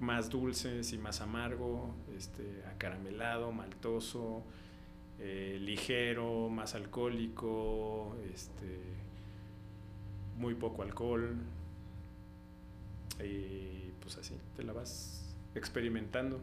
[0.00, 4.42] más dulce, si más amargo, este, acaramelado, maltoso,
[5.18, 8.80] eh, ligero, más alcohólico, este,
[10.38, 11.36] muy poco alcohol.
[13.24, 16.36] Y pues así, te la vas experimentando.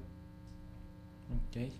[1.47, 1.71] Ok.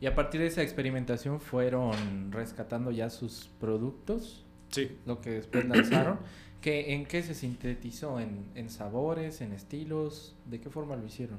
[0.00, 4.44] Y a partir de esa experimentación fueron rescatando ya sus productos.
[4.70, 4.98] Sí.
[5.06, 6.18] Lo que después lanzaron.
[6.66, 8.18] ¿Qué, ¿En qué se sintetizó?
[8.18, 9.40] ¿En, ¿En, sabores?
[9.40, 10.34] ¿En estilos?
[10.46, 11.38] ¿De qué forma lo hicieron?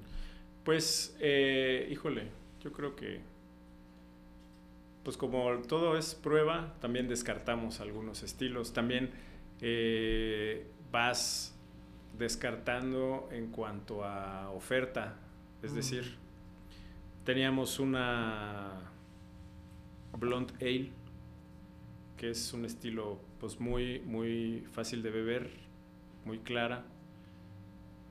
[0.63, 2.29] Pues, eh, híjole,
[2.61, 3.19] yo creo que,
[5.03, 8.71] pues como todo es prueba, también descartamos algunos estilos.
[8.71, 9.09] También
[9.59, 11.53] eh, vas
[12.17, 15.17] descartando en cuanto a oferta.
[15.61, 15.75] Es mm.
[15.75, 16.15] decir,
[17.25, 18.93] teníamos una
[20.17, 20.91] Blonde Ale,
[22.17, 25.49] que es un estilo pues muy, muy fácil de beber,
[26.25, 26.83] muy clara,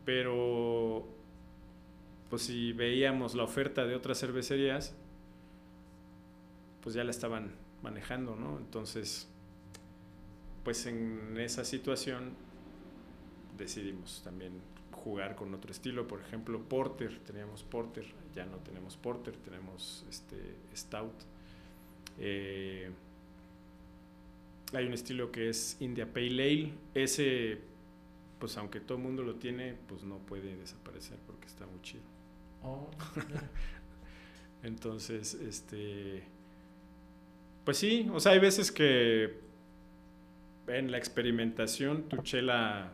[0.04, 1.06] pero
[2.30, 4.94] pues si veíamos la oferta de otras cervecerías,
[6.82, 7.52] pues ya la estaban
[7.82, 8.58] manejando, ¿no?
[8.58, 9.28] Entonces,
[10.64, 12.34] pues en esa situación
[13.58, 14.52] decidimos también
[14.92, 16.06] jugar con otro estilo.
[16.06, 21.14] Por ejemplo, Porter, teníamos Porter, ya no tenemos Porter, tenemos este Stout.
[22.18, 22.90] Eh,
[24.72, 26.72] hay un estilo que es India Pale Ale.
[26.94, 27.58] Ese,
[28.38, 32.04] pues aunque todo el mundo lo tiene, pues no puede desaparecer porque está muy chido.
[32.62, 32.90] Oh,
[34.62, 36.24] Entonces, este,
[37.64, 39.40] pues sí, o sea, hay veces que
[40.66, 42.92] en la experimentación tu chela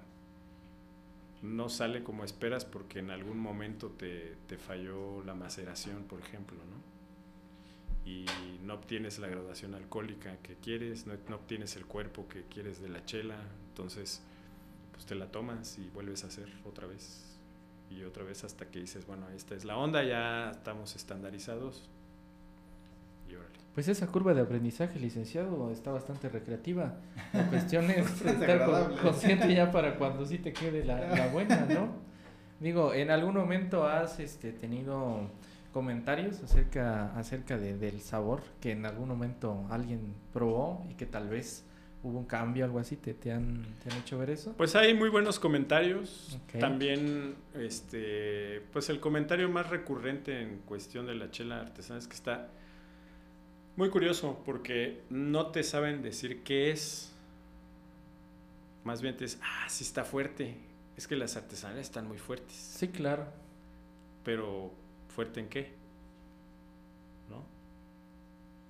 [1.43, 6.92] no sale como esperas porque en algún momento te, falló la maceración, por ejemplo, ¿no?
[8.05, 8.27] Y
[8.65, 12.89] no obtienes la graduación alcohólica que quieres, no, no, obtienes el cuerpo que quieres de
[12.89, 13.37] la chela,
[13.69, 14.23] entonces
[14.91, 17.39] pues te la tomas y vuelves a hacer otra vez
[17.91, 21.89] y otra vez hasta que dices, bueno, esta es la onda, ya estamos estandarizados,
[23.75, 26.95] pues esa curva de aprendizaje, licenciado, está bastante recreativa.
[27.33, 28.67] La cuestión es estar
[29.01, 31.89] consciente ya para cuando sí te quede la, buena, ¿no?
[32.61, 35.31] Digo, ¿en algún momento has este, tenido
[35.73, 41.29] comentarios acerca, acerca de, del sabor que en algún momento alguien probó y que tal
[41.29, 41.65] vez
[42.03, 42.97] hubo un cambio, algo así?
[42.97, 44.55] ¿Te, te, han, te han hecho ver eso?
[44.57, 46.39] Pues hay muy buenos comentarios.
[46.59, 52.15] También, este, pues el comentario más recurrente en cuestión de la chela artesana es que
[52.15, 52.49] está
[53.77, 57.13] Muy curioso, porque no te saben decir qué es.
[58.85, 60.57] Más bien te dicen, ah, sí está fuerte.
[60.97, 62.55] Es que las artesanales están muy fuertes.
[62.55, 63.27] Sí, claro.
[64.25, 64.73] Pero,
[65.15, 65.73] ¿fuerte en qué?
[67.29, 67.45] ¿No?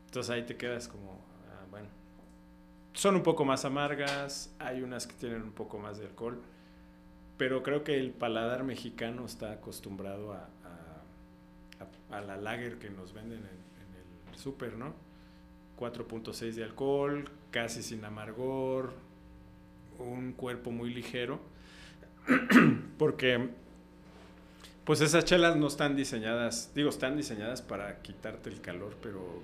[0.07, 1.12] Entonces ahí te quedas como,
[1.49, 1.88] ah, bueno.
[2.93, 6.43] Son un poco más amargas, hay unas que tienen un poco más de alcohol,
[7.38, 10.49] pero creo que el paladar mexicano está acostumbrado a,
[12.11, 14.93] a, la lager que nos venden en, en el súper, ¿no?
[15.78, 18.93] 4.6 de alcohol, casi sin amargor,
[19.99, 21.40] un cuerpo muy ligero,
[22.99, 23.51] porque
[24.85, 29.41] pues esas chelas no están diseñadas, digo, están diseñadas para quitarte el calor, pero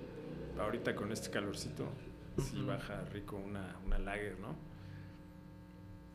[0.59, 1.87] ahorita con este calorcito
[2.41, 4.55] sí baja rico una, una lager, ¿no?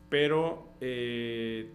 [0.09, 1.71] Pero eh,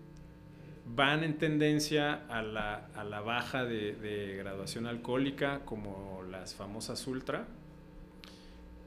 [0.87, 7.05] van en tendencia a la, a la baja de, de graduación alcohólica, como las famosas
[7.09, 7.47] ultra,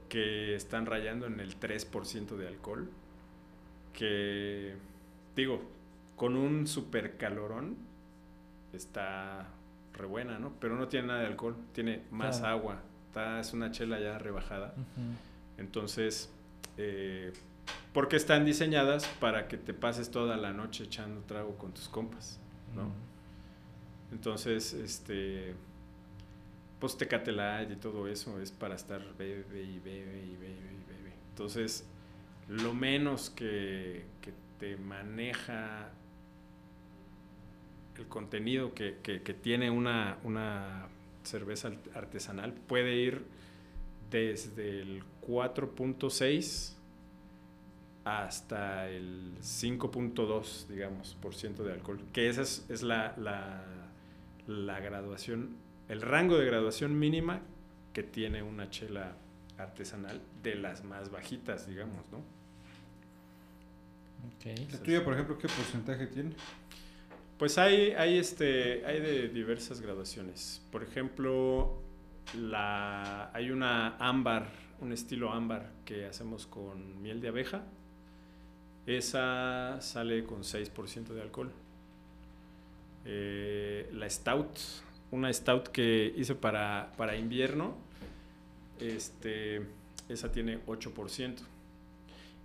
[0.08, 2.88] que están rayando en el 3% de alcohol,
[3.92, 4.74] que
[5.36, 5.62] digo,
[6.16, 7.76] con un super calorón
[8.74, 9.48] está
[9.92, 10.52] re buena, ¿no?
[10.60, 12.58] Pero no tiene nada de alcohol, tiene más Claro.
[12.58, 14.74] agua, está, es una chela ya rebajada.
[15.58, 16.30] Entonces,
[16.76, 17.32] eh,
[17.92, 22.40] porque están diseñadas para que te pases toda la noche echando trago con tus compas,
[22.74, 22.90] ¿no?
[24.12, 25.54] Entonces, este,
[26.80, 30.84] pues Tecate Light y todo eso es para estar bebe y bebe y bebe y
[30.88, 31.12] bebe.
[31.30, 31.86] Entonces,
[32.48, 35.88] lo menos que, que te maneja
[37.98, 40.88] el contenido que, que- que tiene una, una
[41.22, 43.24] cerveza art- artesanal puede ir
[44.10, 46.74] desde el 4.6
[48.04, 52.00] hasta el 5.2, digamos, por ciento de alcohol.
[52.12, 53.64] Que esa es, es la, la,
[54.46, 55.56] la graduación,
[55.88, 57.40] el rango de graduación mínima
[57.94, 59.12] que tiene una chela
[59.56, 62.18] artesanal de las más bajitas, digamos, ¿no?
[64.36, 64.58] Ok.
[64.72, 66.34] La tuya, por ejemplo, ¿qué porcentaje tiene?
[67.38, 70.62] Pues hay, hay, este, hay de diversas graduaciones.
[70.70, 71.82] Por ejemplo,
[72.38, 74.48] la, hay una ámbar,
[74.80, 77.64] un estilo ámbar que hacemos con miel de abeja.
[78.86, 81.50] Esa sale con 6% de alcohol.
[83.04, 84.58] Eh, la stout,
[85.10, 87.76] una stout que hice para, para invierno,
[88.78, 89.66] este,
[90.08, 91.34] esa tiene 8%.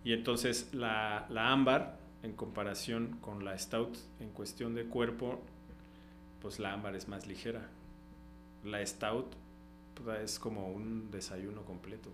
[0.03, 5.41] Y entonces la, la ámbar, en comparación con la stout en cuestión de cuerpo,
[6.41, 7.67] pues la ámbar es más ligera.
[8.63, 9.27] La stout
[9.93, 12.09] pues, es como un desayuno completo.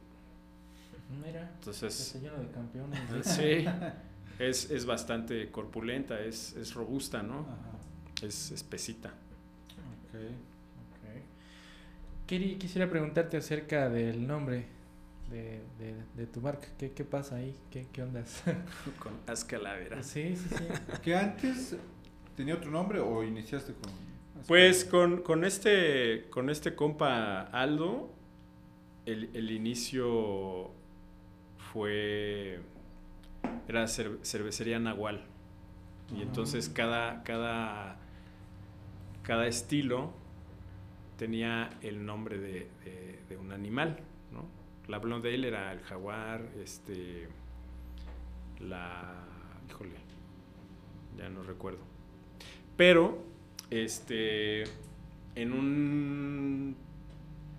[1.23, 1.51] Mira.
[1.55, 2.99] Entonces, Desayuno de campeones.
[3.25, 3.65] sí,
[4.39, 7.41] es, es bastante corpulenta, es, es robusta, ¿no?
[7.41, 7.71] Ajá.
[8.21, 9.09] Es espesita.
[9.09, 10.15] Ok.
[10.15, 12.25] Ok.
[12.25, 14.74] Kiri, quisiera preguntarte acerca del nombre
[15.35, 16.67] de, de- de tu marca.
[16.77, 17.55] ¿Qué, qué pasa ahí?
[17.71, 18.43] ¿Qué, qué ondas?
[18.99, 20.01] Con Ascalavera.
[20.03, 20.63] sí, sí, sí.
[21.03, 21.75] ¿Que antes
[22.35, 23.91] tenía otro nombre o iniciaste con...?
[24.47, 28.13] Pues con, con este con este compa Aldo,
[29.05, 30.71] el, el inicio
[31.71, 32.59] fue
[33.67, 35.23] era cer- cervecería Nahual.
[36.15, 36.23] Y Ah.
[36.23, 37.97] entonces cada, cada,
[39.23, 40.11] cada estilo
[41.17, 43.99] tenía el nombre de, de- de un animal.
[44.87, 47.27] La Blonde era el jaguar, este,
[48.59, 49.25] la,
[49.69, 49.95] híjole,
[51.17, 51.79] ya no recuerdo.
[52.77, 53.23] Pero,
[53.69, 54.63] este,
[55.33, 56.75] en un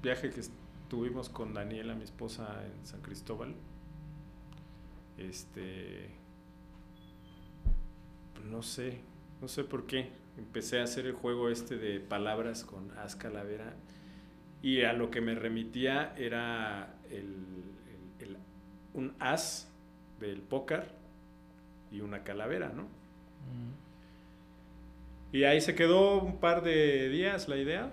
[0.02, 0.42] viaje que
[0.88, 3.54] tuvimos con Daniela, mi esposa, en San Cristóbal,
[5.18, 6.10] este,
[8.50, 9.00] no sé,
[9.40, 10.10] no sé por qué.
[10.36, 13.74] Empecé a hacer el juego este de palabras con as calavera
[14.62, 17.34] y a lo que me remitía era el,
[18.20, 18.36] el- el-
[18.94, 19.70] un as
[20.20, 20.90] del póker
[21.92, 22.82] y una calavera, ¿no?
[22.84, 23.72] Mm.
[25.32, 27.90] Y ahí se quedó un par de días la idea.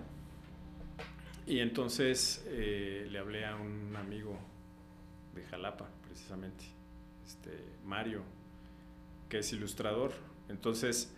[1.46, 4.38] Y entonces eh, le hablé a un amigo
[5.34, 6.64] de Jalapa, precisamente,
[7.26, 7.50] este,
[7.84, 8.22] Mario,
[9.28, 10.12] que es ilustrador.
[10.48, 11.14] Entonces,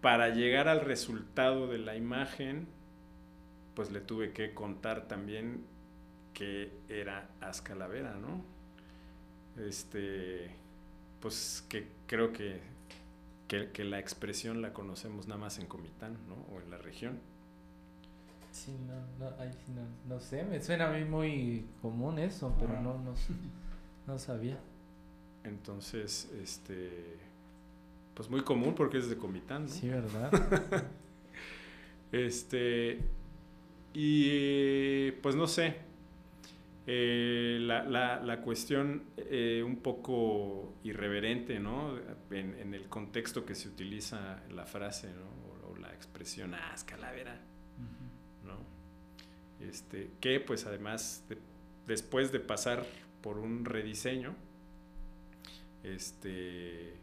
[0.00, 2.68] para llegar al resultado de la imagen,
[3.74, 5.64] pues le tuve que contar también
[6.32, 8.44] que era Ascalavera, ¿no?
[9.62, 10.50] Este,
[11.20, 12.60] pues que creo que
[13.48, 16.34] que, que la expresión la conocemos nada más en Comitán, ¿no?
[16.54, 17.18] O en la región.
[18.52, 18.94] Sí, no,
[19.26, 22.80] no, ay, no, no sé, me suena a mí muy común eso, pero Ah.
[22.80, 23.12] no, no,
[24.06, 24.58] no sabía.
[25.44, 27.18] Entonces, este,
[28.14, 29.68] pues muy común porque es de Comitán, ¿no?
[29.68, 30.30] Sí, ¿verdad?
[32.12, 33.00] Este,
[33.94, 35.76] y pues no sé,
[36.86, 41.96] Eh, la, la, la, cuestión eh, un poco irreverente, ¿no?
[42.30, 45.68] En, en, el contexto que se utiliza la frase, ¿no?
[45.70, 47.40] O, la expresión, ah, es calavera,
[47.78, 48.46] uh -huh.
[48.48, 49.66] ¿no?
[49.66, 51.38] Este, que pues además, de,
[51.86, 52.84] después de pasar
[53.22, 54.34] por un rediseño,
[55.82, 56.98] este,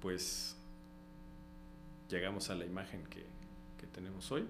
[0.00, 0.56] pues
[2.08, 3.26] llegamos a la imagen que,
[3.76, 4.46] que tenemos hoy.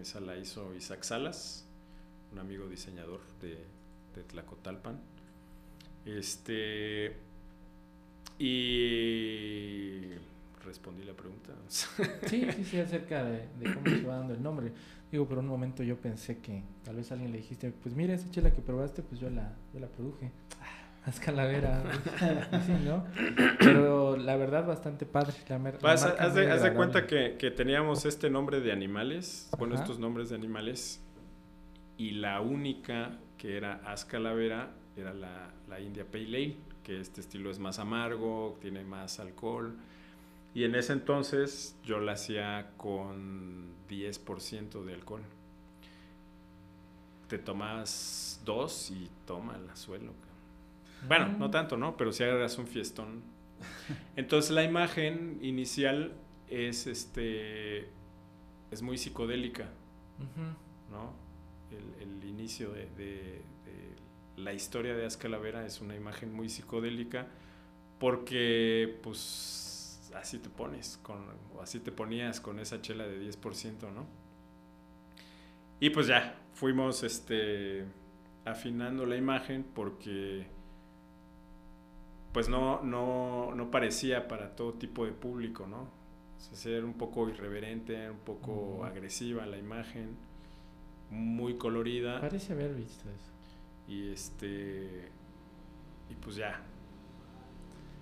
[0.00, 1.66] Esa la hizo Isaac Salas,
[2.32, 3.64] un amigo diseñador de,
[4.14, 5.00] de Tlacotalpan.
[6.04, 7.16] Este.
[8.38, 10.00] Y.
[10.64, 11.54] Respondí la pregunta.
[11.68, 14.72] Sí, sí, sí, acerca de, cómo se va dando el nombre.
[15.10, 18.30] Digo, por un momento yo pensé que tal vez alguien le dijiste, pues mira, esa
[18.30, 20.30] chela que probaste, pues yo la, yo la produje.
[21.08, 21.82] Haz calavera.
[22.66, 23.06] sí, ¿no?
[23.60, 25.32] Pero la verdad, bastante padre.
[25.48, 29.56] La, Vas, haz, de, haz de cuenta que, que, teníamos este nombre de animales, Ajá.
[29.56, 31.00] bueno, estos nombres de animales,
[31.96, 37.22] y la única que era Haz Calavera era la, la India Pale Ale, que este
[37.22, 39.78] estilo es más amargo, tiene más alcohol.
[40.52, 45.22] Y en ese entonces yo la hacía con 10% de alcohol.
[47.28, 50.27] Te tomas dos y toma el suelo.
[51.06, 51.96] Bueno, no tanto, ¿no?
[51.96, 53.22] Pero si hagas un fiestón.
[54.16, 56.12] Entonces la imagen inicial
[56.48, 57.90] es este
[58.70, 59.70] es muy psicodélica.
[60.90, 61.12] ¿no?
[61.70, 63.96] El, el inicio de, de, de,
[64.36, 67.28] la historia de Azcalavera es una imagen muy psicodélica
[67.98, 71.24] porque pues así te pones, con,
[71.54, 74.06] o así te ponías con esa chela de 10%, ¿no?
[75.80, 77.84] Y pues ya, fuimos este,
[78.44, 80.46] afinando la imagen porque
[82.38, 85.88] pues no, no, no parecía para todo tipo de público, ¿no?
[86.36, 90.16] O sea, era un poco irreverente, un poco agresiva la imagen,
[91.10, 92.20] muy colorida.
[92.20, 93.32] Parece haber visto eso.
[93.88, 95.10] Y este.
[96.08, 96.60] Y pues ya.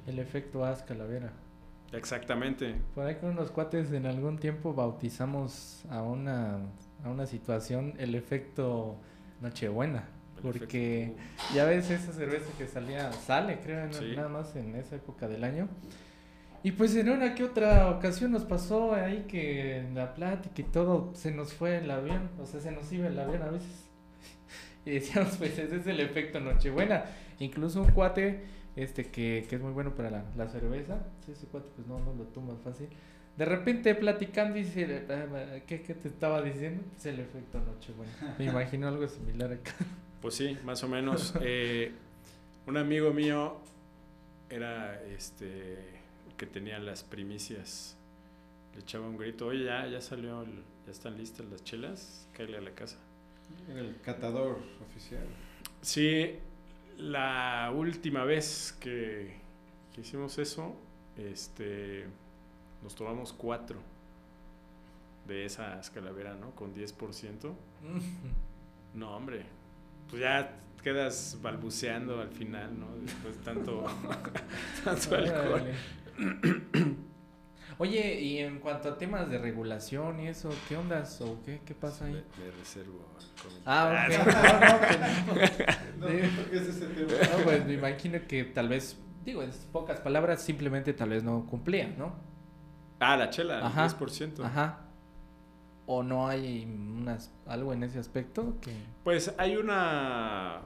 [0.07, 1.33] El efecto Haz Calavera.
[1.93, 2.75] Exactamente.
[2.95, 6.59] Por ahí con unos cuates en algún tiempo bautizamos a una,
[7.03, 8.99] a una situación el efecto
[9.41, 10.11] Nochebuena.
[10.43, 11.15] Porque
[11.55, 14.15] ya ves esa cerveza que salía, sale creo sí.
[14.15, 15.69] nada más en esa época del año.
[16.63, 20.65] Y pues en una que otra ocasión nos pasó ahí que en la plática y
[20.65, 23.85] todo se nos fue el avión, o sea, se nos iba el avión a veces.
[24.85, 27.05] Y decíamos, pues ese es el efecto Nochebuena.
[27.41, 28.45] Incluso un cuate
[28.77, 31.99] este que, que es muy bueno para la, la cerveza, sí, ese cuate pues no,
[32.01, 32.89] no lo toma fácil.
[33.37, 35.05] De repente platicando dice,
[35.67, 36.83] ¿qué, ¿qué te estaba diciendo?
[36.93, 38.35] Pues el efecto Nochebuena.
[38.39, 39.73] Me imagino algo similar acá.
[40.27, 41.35] Pues sí, más o menos.
[41.41, 41.93] eh,
[42.67, 43.59] un amigo mío
[44.51, 45.79] era este
[46.37, 47.97] que tenía las primicias.
[48.75, 52.57] Le echaba un grito, oye, ya, ya salió, el, ya están listas las chelas, cállale
[52.57, 52.97] a la casa.
[53.71, 54.59] Era el catador
[54.91, 55.29] oficial.
[55.81, 56.35] Sí,
[56.99, 59.33] la última vez que,
[59.95, 60.75] que hicimos eso,
[61.17, 62.05] este,
[62.83, 63.79] nos tomamos cuatro
[65.29, 66.51] de esa escalavera, ¿no?
[66.57, 67.55] Con 10%.
[68.95, 69.47] no, hombre,
[70.09, 72.87] pues ya quedas balbuceando al final, ¿no?
[72.97, 73.85] Después tanto,
[74.85, 75.63] tanto alcohol.
[77.79, 81.75] Oye, y en cuanto a temas de regulación y eso, ¿qué ondas o qué, qué
[81.75, 82.25] pasa ahí?
[82.39, 83.07] Me, me reservo.
[83.67, 84.17] Ah, ok.
[84.27, 85.41] no, no,
[85.99, 87.13] no, no, es ese tema.
[87.37, 91.45] no, pues me imagino que tal vez, digo, en pocas palabras, simplemente tal vez no
[91.47, 92.15] cumplía, ¿no?
[92.99, 93.85] Ah, la chela, Ajá.
[93.85, 94.45] el 10%.
[94.45, 94.86] Ajá
[95.87, 98.73] o no hay unas, algo en ese aspecto que
[99.05, 100.63] pues hay una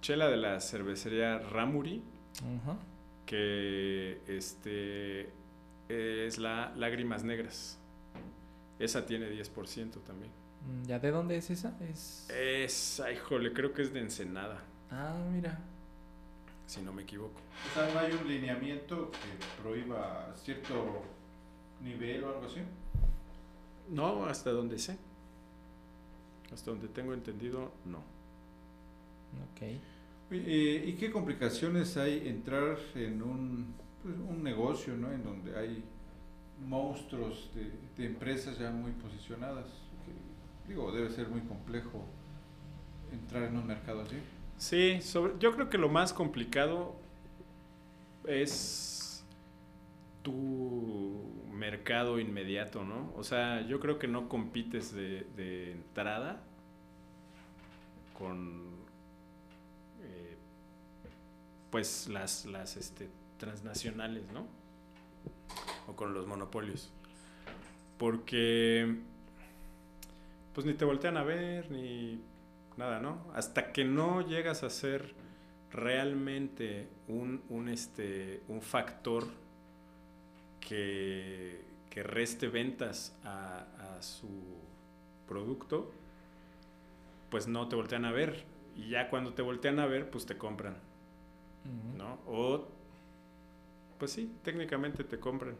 [0.00, 2.02] chela de la cervecería Ramuri
[2.42, 2.76] uh -huh.
[3.26, 5.30] que este
[5.88, 7.76] es la lágrimas negras.
[8.78, 10.32] Esa tiene 10% también.
[10.86, 14.62] Ya de dónde es esa es es ay, jole creo que es de Ensenada.
[14.90, 15.58] Ah mira.
[16.66, 17.40] Si no me equivoco.
[17.68, 21.02] O sea no hay un lineamiento que prohíba cierto
[21.82, 22.60] nivel o algo así
[23.90, 24.96] no, hasta donde sé.
[26.52, 27.98] Hasta donde tengo entendido, no.
[29.52, 29.62] Ok.
[30.32, 35.10] Eh, ¿Y qué complicaciones hay entrar en un, pues, un negocio, ¿no?
[35.12, 35.82] En donde hay
[36.66, 39.66] monstruos de, de empresas ya muy posicionadas.
[40.04, 42.04] Que, digo, debe ser muy complejo
[43.12, 44.16] entrar en un mercado así.
[44.56, 46.94] Sí, sobre, yo creo que lo más complicado
[48.26, 49.24] es
[50.22, 53.12] tu mercado inmediato, ¿no?
[53.14, 56.42] O sea, yo creo que no compites de, entrada
[58.18, 58.70] con
[60.02, 60.36] eh,
[61.70, 64.46] pues las, las este, transnacionales, ¿no?
[65.86, 66.90] O con los monopolios.
[67.98, 68.96] Porque
[70.54, 72.22] pues ni te voltean a ver, ni
[72.78, 73.30] nada, ¿no?
[73.34, 75.14] Hasta que no llegas a ser
[75.70, 79.26] realmente un, un, este, un factor
[80.60, 84.28] que, que reste ventas a, a su
[85.26, 85.92] producto,
[87.30, 88.44] pues no te voltean a ver.
[88.76, 90.76] Y ya cuando te voltean a ver, pues te compran.
[91.96, 92.18] ¿No?
[92.26, 92.68] O,
[93.98, 95.56] pues sí, técnicamente te compran.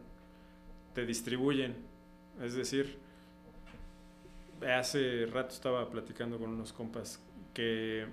[0.93, 1.75] Te distribuyen.
[2.41, 2.97] Es decir,
[4.67, 7.21] hace rato estaba platicando con unos compas
[7.53, 8.05] que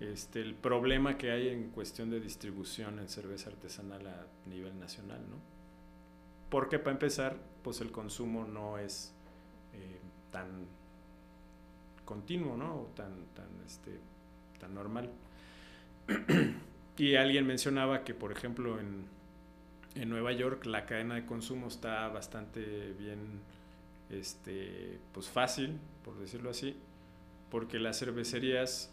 [0.00, 5.20] este, el problema que hay en cuestión de distribución en cerveza artesanal a nivel nacional,
[5.28, 5.36] ¿no?
[6.50, 9.12] Porque para empezar, pues el consumo no es
[9.74, 10.00] eh,
[10.30, 10.66] tan
[12.04, 12.74] continuo, ¿no?
[12.74, 14.00] O tan, tan, este,
[14.58, 15.10] tan normal.
[16.96, 19.04] y alguien mencionaba que, por ejemplo, en,
[19.94, 23.40] en Nueva York la cadena de consumo está bastante bien,
[24.10, 26.76] este, pues fácil, por decirlo así,
[27.50, 28.90] porque las cervecerías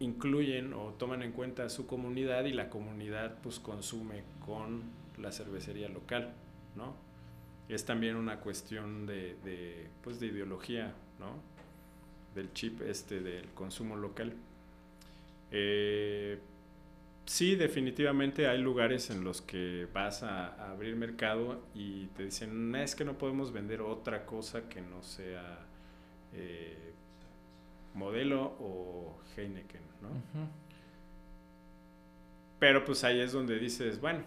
[0.00, 4.82] incluyen o toman en cuenta a su comunidad y la comunidad pues consume con
[5.18, 6.32] la cervecería local,
[6.76, 6.94] ¿no?
[7.68, 11.42] Es también una cuestión de, pues de ideología, ¿no?
[12.34, 14.32] Del chip este del consumo local.
[15.50, 16.38] Eh,
[17.26, 22.74] sí, definitivamente hay lugares en los que vas a, a, abrir mercado y te dicen,
[22.76, 25.66] es que no podemos vender otra cosa que no sea
[26.32, 26.87] eh,
[27.98, 30.08] modelo o Heineken, ¿no?
[30.08, 30.48] Uh -huh.
[32.58, 34.24] Pero pues ahí es donde dices, bueno,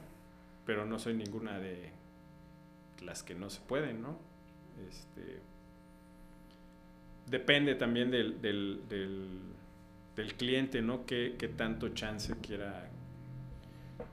[0.65, 1.91] pero no soy ninguna de
[3.01, 4.17] las que no se pueden, ¿no?
[4.87, 5.39] Este,
[7.27, 9.39] depende también del, del, del,
[10.15, 11.05] del cliente, ¿no?
[11.05, 12.89] ¿Qué, ¿Qué, tanto chance quiera,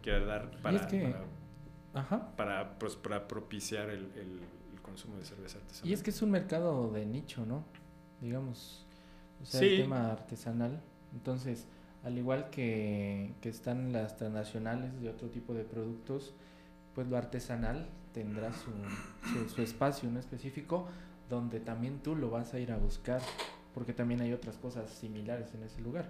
[0.03, 1.25] quiera dar para, es que, para,
[1.95, 2.37] ajá.
[2.37, 4.41] para, pues, para propiciar el, el,
[4.73, 5.91] el, consumo de cerveza artesanal.
[5.91, 7.65] Y es que es un mercado de nicho, ¿no?
[8.21, 8.88] Digamos,
[9.43, 9.67] o sea, sí.
[9.67, 10.81] el tema artesanal.
[11.13, 11.67] Entonces,
[12.05, 16.35] al igual que, que están las transnacionales de otro tipo de productos,
[16.95, 18.71] pues lo artesanal tendrá su,
[19.33, 20.19] su, su, espacio ¿no?
[20.19, 20.89] específico
[21.29, 23.21] donde también tú lo vas a ir a buscar,
[23.75, 26.09] porque también hay otras cosas similares en ese lugar,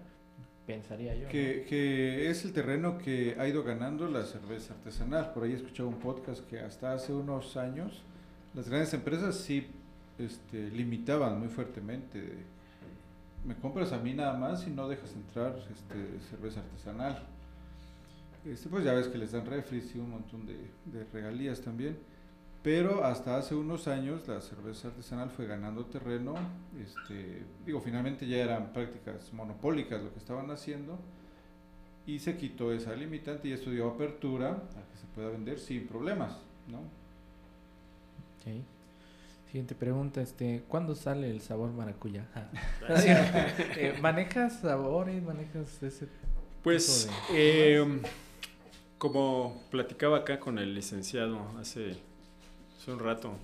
[0.67, 1.29] pensaría yo.
[1.29, 1.69] Que, ¿no?
[1.69, 5.33] que es el terreno que ha ido ganando la cerveza artesanal.
[5.33, 8.03] Por ahí he escuchado un podcast que hasta hace unos años
[8.55, 9.67] las grandes empresas sí
[10.19, 12.45] este, limitaban muy fuertemente
[13.45, 17.23] me compras a mí nada más y no dejas entrar este, cerveza artesanal.
[18.45, 21.99] Este, pues ya ves que les dan refris y un montón de, de, regalías también.
[22.63, 26.35] Pero hasta hace unos años la cerveza artesanal fue ganando terreno.
[26.81, 30.99] Este, digo, finalmente ya eran prácticas monopólicas lo que estaban haciendo.
[32.07, 35.87] Y se quitó esa limitante y esto dio apertura a que se pueda vender sin
[35.87, 36.37] problemas,
[36.67, 36.81] ¿no?
[39.49, 42.27] Siguiente pregunta, este, ¿cuándo sale el sabor maracuyá?
[42.91, 45.23] eh, ¿Manejas sabores?
[45.23, 46.07] ¿Manejas ese
[46.63, 47.77] Pues, de...
[47.81, 48.03] eh,
[48.99, 51.97] como platicaba acá con el licenciado hace,
[52.77, 53.39] hace un rato,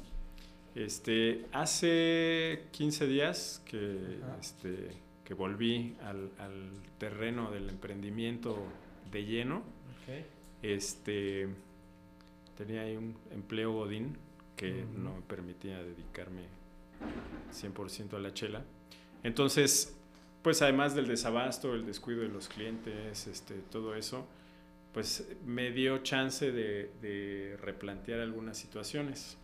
[0.75, 4.91] este, hace 15 días que, este,
[5.25, 8.59] que volví al, al, terreno del emprendimiento
[9.11, 9.63] de lleno,
[10.03, 10.27] okay.
[10.61, 11.49] este,
[12.59, 14.19] tenía ahí un empleo godín
[14.57, 16.43] que no me permitía dedicarme
[17.53, 18.63] 100% a la chela.
[19.23, 19.97] Entonces,
[20.43, 24.27] pues además del desabasto, el descuido de los clientes, este, todo eso,
[24.93, 29.39] pues me dio chance de, de replantear algunas situaciones.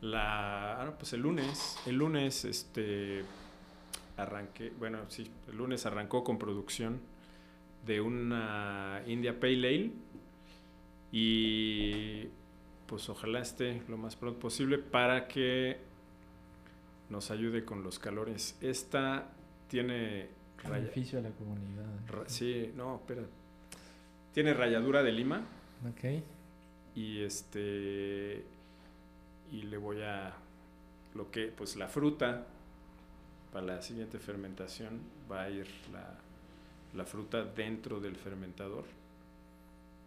[0.00, 3.24] La, ah, pues el lunes, el lunes, este,
[4.16, 7.00] arranqué, bueno, sí, el lunes arrancó con producción
[7.84, 9.90] de una India Pale Ale
[11.12, 12.28] y
[12.94, 15.78] pues ojalá esté lo más pronto posible para que
[17.10, 18.56] nos ayude con los calores.
[18.60, 19.32] Esta
[19.66, 20.28] tiene
[20.62, 21.88] beneficio a la comunidad.
[22.26, 23.22] Sí, no, espera.
[24.32, 25.44] Tiene ralladura de lima.
[25.90, 26.22] Ok.
[26.94, 28.44] Y este
[29.50, 30.32] y le voy a
[31.16, 32.46] lo que pues la fruta
[33.52, 36.14] para la siguiente fermentación va a ir la,
[36.94, 38.84] la fruta dentro del fermentador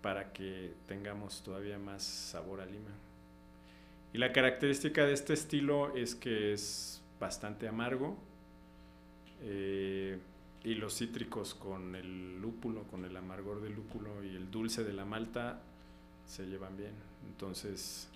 [0.08, 2.92] para que tengamos todavía más sabor a lima.
[4.14, 8.18] Y la característica de este estilo es que es bastante amargo
[9.42, 10.18] eh,
[10.64, 14.94] y los cítricos con el lúpulo, con el amargor del lúpulo y el dulce de
[14.94, 15.60] la malta
[16.26, 16.94] se llevan bien.
[17.28, 18.08] Entonces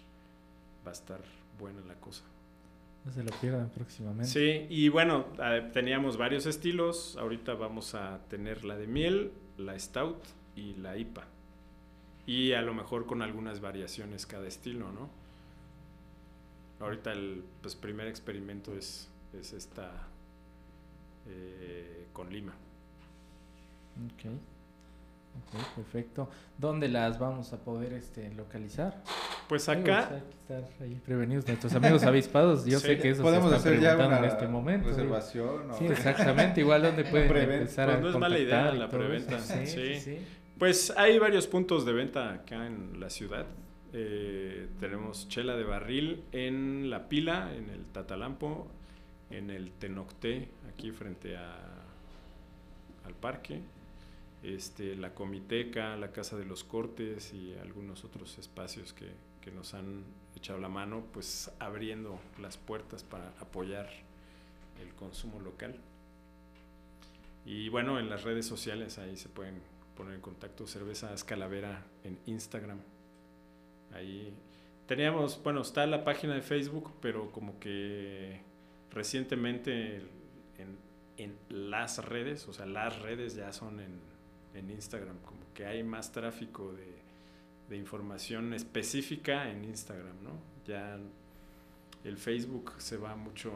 [0.87, 1.19] va a estar
[1.59, 2.23] buena la cosa.
[3.03, 4.27] No se lo pierdan próximamente.
[4.27, 5.25] Sí, y bueno,
[5.73, 7.17] teníamos varios estilos.
[7.17, 10.23] Ahorita vamos a tener la de miel, la stout
[10.55, 11.27] y la IPA
[12.31, 15.09] y a lo mejor con algunas variaciones cada estilo, ¿no?
[16.79, 19.09] Ahorita el pues, primer experimento es,
[19.39, 19.91] es esta
[21.27, 22.53] eh, con Lima.
[24.05, 24.31] Ok.
[25.33, 26.29] Ok, perfecto.
[26.57, 29.01] ¿Dónde las vamos a poder este, localizar?
[29.47, 30.29] Pues acá, hay que
[30.63, 31.45] estar ahí prevenidos.
[31.47, 34.27] Nuestros amigos avispados, yo Sí, sé que eso Podemos se está hacer ya preguntando una
[34.27, 34.87] en este momento.
[34.89, 35.71] reservación.
[35.71, 36.61] o- Sí, exactamente.
[36.61, 37.55] Igual donde pueden preventa.
[37.61, 40.17] empezar Pues a no es mala idea la preventa, Sí, sí, sí.
[40.61, 43.47] Pues hay varios puntos de venta acá en la ciudad.
[43.93, 48.67] Eh, tenemos chela de barril en La Pila, en el Tatalampo,
[49.31, 51.57] en el Tenocté, aquí frente a,
[53.05, 53.63] al parque.
[54.43, 59.07] Este, la Comiteca, la Casa de los Cortes y algunos otros espacios que,
[59.41, 60.03] que nos han
[60.35, 63.89] echado la mano, pues abriendo las puertas para apoyar
[64.79, 65.75] el consumo local.
[67.47, 69.55] Y bueno, en las redes sociales ahí se pueden
[70.01, 72.79] poner en contacto Cervezas Calavera en Instagram.
[73.93, 74.33] Ahí
[74.87, 78.41] teníamos, bueno, está la página de Facebook, pero como que
[78.89, 79.97] recientemente
[80.57, 80.77] en,
[81.17, 83.99] en las redes, o sea, las redes ya son en,
[84.55, 86.95] en Instagram, como que hay más tráfico de,
[87.69, 90.31] de información específica en Instagram, ¿no?
[90.65, 90.97] Ya
[92.03, 93.51] el Facebook se va mucho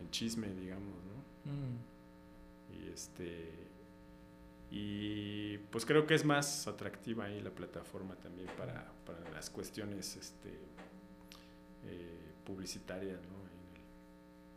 [0.00, 1.52] en chisme, digamos, ¿no?
[1.52, 1.76] Mm.
[2.72, 3.67] Y este
[4.70, 10.16] y pues creo que es más atractiva ahí la plataforma también para, para las cuestiones
[10.16, 10.50] este
[11.86, 13.38] eh, publicitarias, ¿no?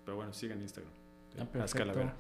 [0.03, 0.91] Pero bueno, sigan Instagram.
[1.39, 2.11] Ah, perfecto.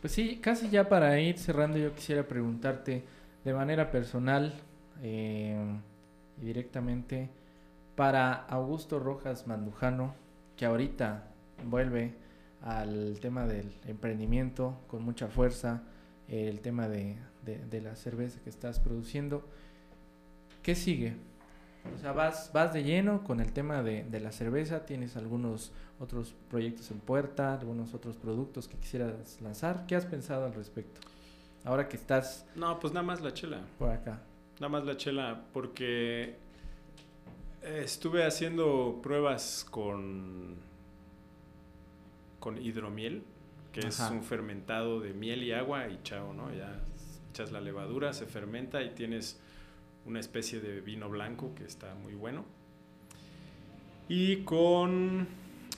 [0.00, 3.04] Pues sí, casi ya para ir cerrando, yo quisiera preguntarte
[3.44, 4.54] de manera personal
[5.02, 5.56] eh,
[6.40, 7.28] y directamente
[7.96, 10.14] para Augusto Rojas Mandujano,
[10.56, 11.24] que ahorita
[11.64, 12.14] vuelve
[12.62, 15.82] al tema del emprendimiento con mucha fuerza,
[16.28, 19.46] el tema de, de- de la cerveza que estás produciendo.
[20.62, 21.14] ¿Qué sigue?
[21.94, 25.72] O sea, vas, vas de lleno con el tema de, de la cerveza, tienes algunos
[25.98, 29.86] otros proyectos en puerta, algunos otros productos que quisieras lanzar.
[29.86, 31.00] ¿Qué has pensado al respecto?
[31.64, 33.60] Ahora que estás No, pues nada más la chela.
[33.78, 34.20] por acá.
[34.60, 36.34] Nada más la chela, porque
[37.62, 40.56] estuve haciendo pruebas con,
[42.38, 43.22] con hidromiel,
[43.72, 46.52] que es un fermentado de miel y agua y chao, ¿no?
[46.52, 46.78] Ya
[47.30, 49.40] echas la levadura, se fermenta y tienes
[50.06, 52.44] una especie de vino blanco que está muy bueno.
[54.08, 55.26] Y con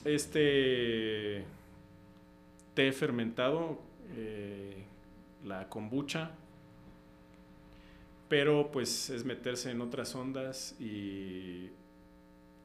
[0.03, 1.45] este
[2.73, 3.79] té fermentado,
[4.15, 4.83] eh,
[5.45, 6.31] la kombucha,
[8.29, 11.69] pero pues es meterse en otras ondas y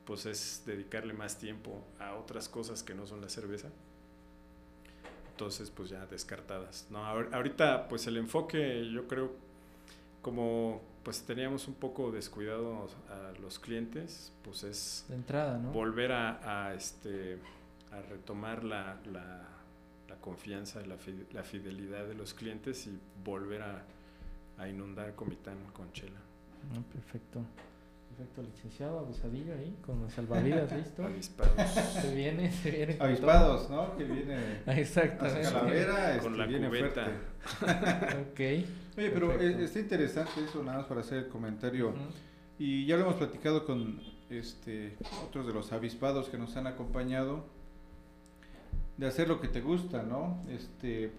[0.06, 3.68] pues es dedicarle más tiempo a otras cosas que no son la cerveza.
[5.38, 6.88] Entonces pues ya descartadas.
[6.90, 9.30] No, ahor- ahorita pues el enfoque yo creo
[10.20, 15.70] como pues teníamos un poco descuidado a los clientes, pues es De entrada, ¿no?
[15.70, 17.38] volver a, a, este
[17.92, 19.46] a retomar la, la,
[20.08, 23.84] la confianza, la, fi- la fidelidad de los clientes y volver a,
[24.58, 26.18] a inundar Comitán con chela.
[26.74, 27.42] Ah, perfecto.
[28.08, 31.04] Perfecto, licenciado, abusadillo ahí, con los salvavidas, listo.
[31.06, 31.70] Avispados.
[31.70, 32.96] Se viene, se viene.
[32.98, 33.96] Avispados, ¿no?
[33.96, 34.74] Que viene todo.
[34.74, 35.42] a Exactamente.
[35.42, 37.04] Calavera, este, Con la viene cubeta.
[37.04, 38.18] fuerte.
[38.32, 38.40] Ok.
[38.98, 39.60] Oye, pero Perfecto.
[39.60, 41.94] eh, está interesante eso, nada más para hacer el comentario.
[42.58, 47.44] Y ya lo hemos platicado con este otros de los avispados que nos han acompañado
[48.96, 50.42] de hacer lo que te gusta, ¿no?
[50.48, 51.12] Este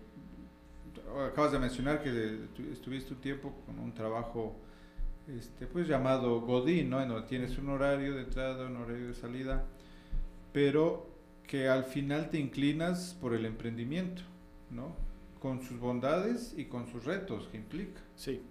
[1.31, 4.53] acabas de mencionar que de- tu- estuviste un tiempo con un trabajo
[5.38, 7.01] este pues llamado Godín, ¿no?
[7.01, 9.65] En donde tienes un horario de entrada, un horario de salida,
[10.53, 11.07] pero
[11.47, 14.22] que al final te inclinas por el emprendimiento,
[14.69, 14.95] ¿no?
[15.39, 18.01] Con sus bondades y con sus retos que implica.
[18.15, 18.41] Sí.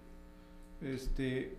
[0.81, 1.57] Este,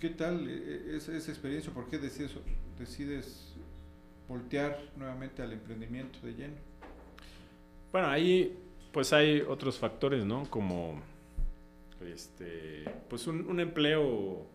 [0.00, 1.72] ¿qué tal eh, esa, esa experiencia?
[1.72, 2.32] ¿Por qué decides,
[2.78, 3.54] decides
[4.28, 6.56] voltear nuevamente al emprendimiento de lleno?
[7.92, 8.58] Bueno, ahí
[8.92, 10.48] pues hay otros factores, ¿no?
[10.50, 11.00] Como
[12.06, 14.46] este, pues un, un empleo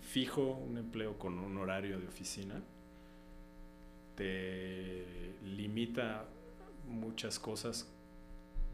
[0.00, 2.62] fijo, un empleo con un horario de oficina,
[4.16, 6.26] te limita
[6.86, 7.88] muchas cosas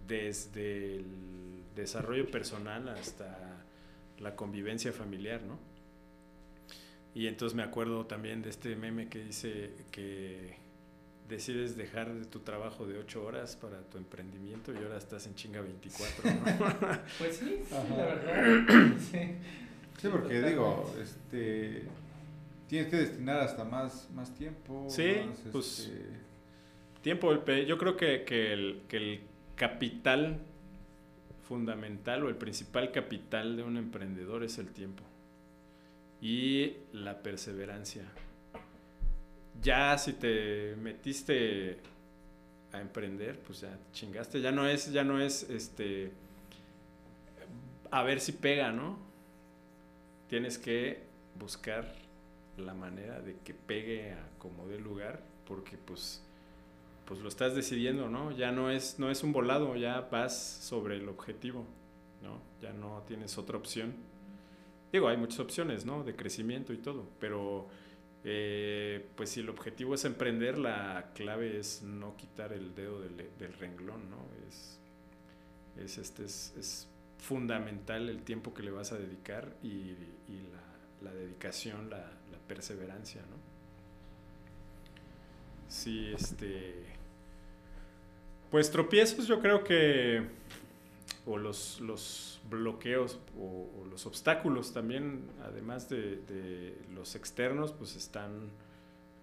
[0.06, 3.64] desde el desarrollo personal hasta
[4.18, 5.58] la convivencia familiar, ¿no?
[7.14, 10.56] Y entonces me acuerdo también de este meme que dice que
[11.28, 15.34] decides dejar de tu trabajo de 8 horas para tu emprendimiento y ahora estás en
[15.34, 16.98] chinga 24, ¿no?
[17.18, 18.66] Pues sí, la verdad.
[18.98, 19.18] Sí.
[20.00, 20.50] Sí, porque Totalmente.
[20.50, 21.84] digo, este,
[22.68, 24.86] tienes que destinar hasta más, más tiempo.
[24.90, 26.24] Sí, más, pues, este,
[27.02, 29.20] Tiempo, el pe- yo creo que, que el, que el
[29.56, 30.40] capital
[31.46, 35.04] fundamental o el principal capital de un emprendedor es el tiempo
[36.20, 38.04] y la perseverancia.
[39.62, 41.78] Ya si te metiste
[42.72, 44.40] a emprender, pues ya chingaste.
[44.40, 46.12] Ya no es, ya no es este
[47.90, 48.98] a ver si pega, ¿no?
[50.28, 51.04] Tienes que
[51.38, 51.94] buscar
[52.56, 56.20] la manera de que pegue a como dé lugar, porque pues
[57.04, 58.32] pues lo estás decidiendo, ¿no?
[58.32, 61.66] Ya no es no es un volado, ya vas sobre el objetivo,
[62.20, 62.40] ¿no?
[62.60, 63.94] Ya no tienes otra opción.
[64.92, 66.02] Digo, hay muchas opciones, ¿no?
[66.02, 67.68] De crecimiento y todo, pero
[68.26, 73.18] eh, pues si el objetivo es emprender, la clave es no quitar el dedo del,
[73.60, 74.26] renglón, ¿no?
[74.48, 74.80] Es,
[75.76, 76.88] es, este, es,
[77.18, 79.94] fundamental el tiempo que le vas a dedicar y,
[81.02, 82.10] la, dedicación, la,
[82.46, 83.36] perseverancia, ¿no?
[85.68, 86.84] Sí, este...
[88.50, 90.28] Pues tropiezos yo creo que...
[91.26, 98.50] o los, los bloqueos o, los obstáculos también, además de, los externos, pues están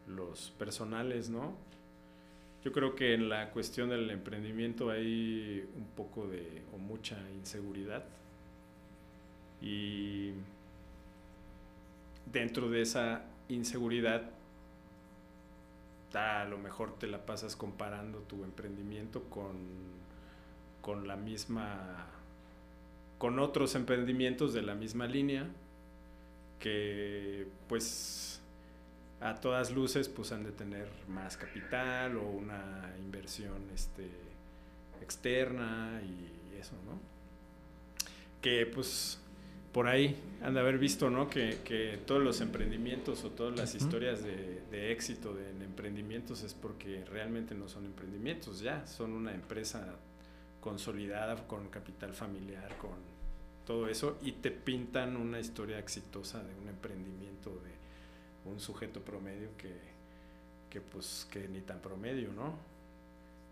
[0.07, 1.53] los personales, ¿no?
[2.63, 8.05] Yo creo que en la cuestión del emprendimiento hay un poco de, o mucha inseguridad.
[9.61, 10.31] Y
[12.31, 14.29] dentro de esa inseguridad,
[16.13, 20.00] a lo mejor te la pasas comparando tu emprendimiento con,
[20.81, 22.07] con la misma
[23.17, 25.47] con otros emprendimientos de la misma línea
[26.59, 28.41] que pues
[29.19, 34.09] a todas luces pues han de tener más capital o una inversión este
[35.01, 36.99] externa y eso, ¿no?
[38.41, 39.19] Que pues
[39.71, 41.29] por ahí han de haber visto, ¿no?
[41.29, 47.05] Que, todos los emprendimientos o todas las historias de, éxito de, en emprendimientos es porque
[47.05, 49.95] realmente no son emprendimientos ya, son una empresa
[50.61, 52.97] consolidada con capital familiar, con
[53.65, 59.49] todo eso, y te pintan una historia exitosa de un emprendimiento de un sujeto promedio
[59.57, 59.75] que,
[60.69, 62.55] que pues que ni tan promedio, ¿no?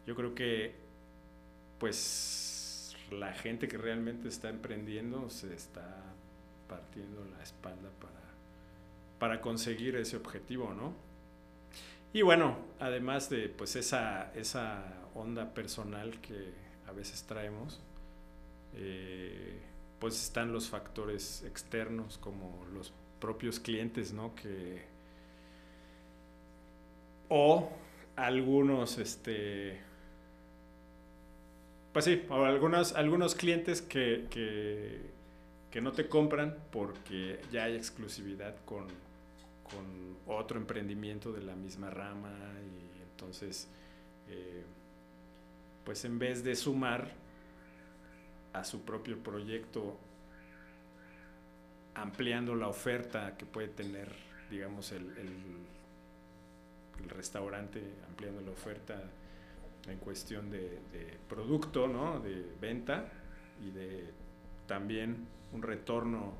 [0.07, 0.73] Yo creo que
[1.79, 6.03] pues la gente que realmente está emprendiendo se está
[6.67, 8.19] partiendo la espalda para,
[9.19, 10.93] para conseguir ese objetivo, ¿no?
[12.13, 14.83] Y bueno, además de pues esa, esa
[15.13, 17.79] onda personal que a veces traemos,
[18.73, 19.59] eh,
[19.99, 24.33] pues están los factores externos como los propios clientes, ¿no?
[24.35, 24.83] Que
[27.29, 27.69] o
[28.15, 29.79] algunos este
[31.93, 38.85] pues sí, algunos, algunos clientes que, que, no te compran porque ya hay exclusividad con,
[39.63, 43.67] con, otro emprendimiento de la misma rama y entonces
[44.27, 44.63] eh,
[45.89, 47.09] pues en vez de sumar
[48.53, 49.97] a su propio proyecto
[51.95, 54.13] ampliando la oferta que puede tener,
[54.51, 59.01] digamos, el, el, restaurante, ampliando la oferta
[59.87, 60.77] en cuestión de,
[61.27, 62.19] producto, ¿no?
[62.19, 63.11] De venta
[63.59, 64.11] y de
[64.67, 66.33] también un retorno,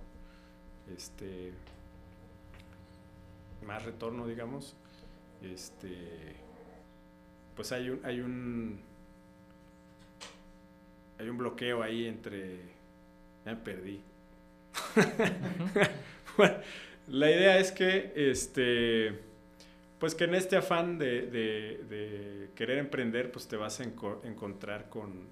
[0.95, 1.53] este,
[3.65, 4.75] más retorno, digamos,
[5.41, 6.35] este,
[7.55, 8.87] pues hay un, hay un
[11.19, 12.61] hay un bloqueo ahí entre...
[13.45, 14.01] Ya me perdí.
[16.37, 16.55] bueno,
[17.07, 19.19] la idea es que, este,
[19.99, 25.27] pues que en este afán de, querer emprender, pues te vas a encontrar con,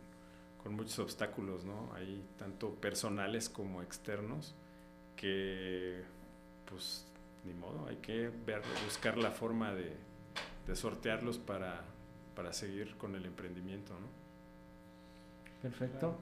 [0.62, 1.94] con, muchos obstáculos, ¿no?
[1.96, 4.56] Hay tanto personales como externos
[5.16, 6.02] que,
[6.66, 7.08] pues,
[7.46, 9.94] ni modo, hay que ver, buscar la forma de,
[10.68, 11.86] de sortearlos para,
[12.36, 14.27] para seguir con el emprendimiento, ¿no?
[15.62, 16.18] Perfecto.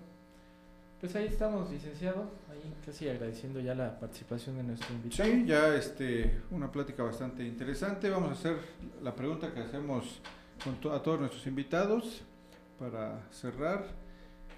[1.00, 5.30] Pues ahí estamos, licenciado, ahí casi agradeciendo ya la participación de nuestro invitado.
[5.30, 8.10] Sí, ya este, una plática bastante interesante.
[8.10, 8.58] Vamos a hacer
[9.04, 10.22] la pregunta que hacemos
[10.92, 12.22] a todos nuestros invitados
[12.80, 13.86] para cerrar.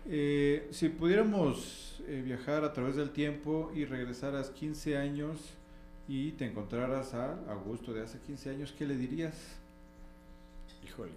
[0.09, 5.39] Eh, si pudiéramos eh, viajar a través del tiempo y regresaras 15 años
[6.07, 9.35] y te encontraras a Augusto de hace 15 años, ¿qué le dirías?
[10.85, 11.11] Híjole,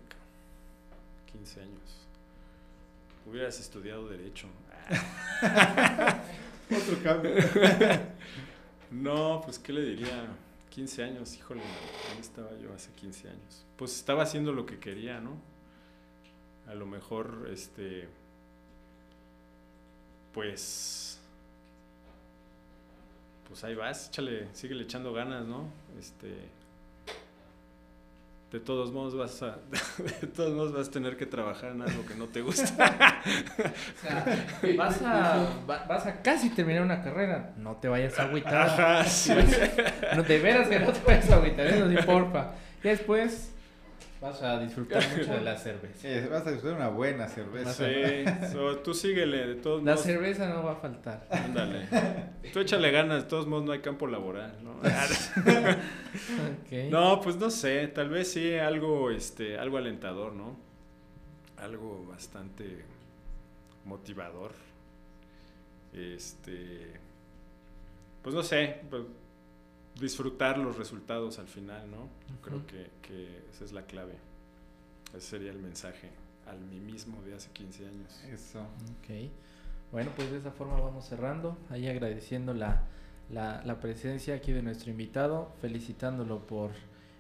[1.33, 2.10] 15 años.
[3.27, 4.49] Hubieras estudiado Derecho.
[6.71, 7.33] Otro cambio.
[8.91, 10.27] no, pues, ¿qué le diría?
[10.71, 11.63] 15 años, híjole,
[12.09, 13.65] ¿dónde estaba yo hace 15 años?
[13.77, 15.37] Pues estaba haciendo lo que quería, ¿no?
[16.69, 18.09] A lo mejor, este.
[20.33, 21.21] Pues.
[23.49, 25.69] Pues ahí vas, échale, síguele echando ganas, ¿no?
[25.99, 26.60] Este
[28.51, 29.59] de todos modos vas a
[30.21, 33.23] de todos modos vas a tener que trabajar en algo que no te gusta.
[33.97, 34.47] o sea,
[34.77, 38.55] vas a vas a casi terminar una carrera, no te vayas a agüitar.
[38.55, 39.33] Ajá, sí.
[40.17, 42.53] no, de veras que no te vayas a agüitar, eso sí, porfa.
[42.83, 43.50] Y después
[44.21, 46.09] vas a disfrutar mucho de la cerveza.
[46.09, 47.73] Eh, vas a disfrutar una buena cerveza.
[47.73, 50.07] Sí, so, tú síguele, de todos La modos.
[50.07, 51.27] cerveza no va a faltar.
[51.31, 51.87] Ándale.
[52.53, 54.71] Tú échale ganas, de todos modos no hay campo laboral, ¿no?
[54.81, 56.91] Ok.
[56.91, 60.57] No, pues no sé, tal vez sí algo, este, algo alentador, ¿no?
[61.57, 62.85] Algo bastante
[63.85, 64.53] motivador.
[65.93, 66.93] Este,
[68.23, 69.03] pues no sé, pues,
[70.01, 72.09] disfrutar los resultados al final, ¿no?
[72.29, 74.15] Yo Creo que, que esa es la clave.
[75.15, 76.11] Ese sería el mensaje
[76.47, 78.25] al mí mismo de hace 15 años.
[78.25, 78.61] Eso.
[78.61, 79.31] Ok.
[79.93, 81.57] Bueno, pues de esa forma vamos cerrando.
[81.69, 82.85] Ahí agradeciendo la,
[83.29, 86.71] la, la presencia aquí de nuestro invitado, felicitándolo por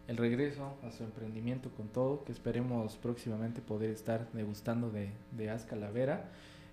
[0.09, 5.51] el regreso a su emprendimiento con todo, que esperemos próximamente poder estar degustando de, de
[5.51, 6.31] As Calavera.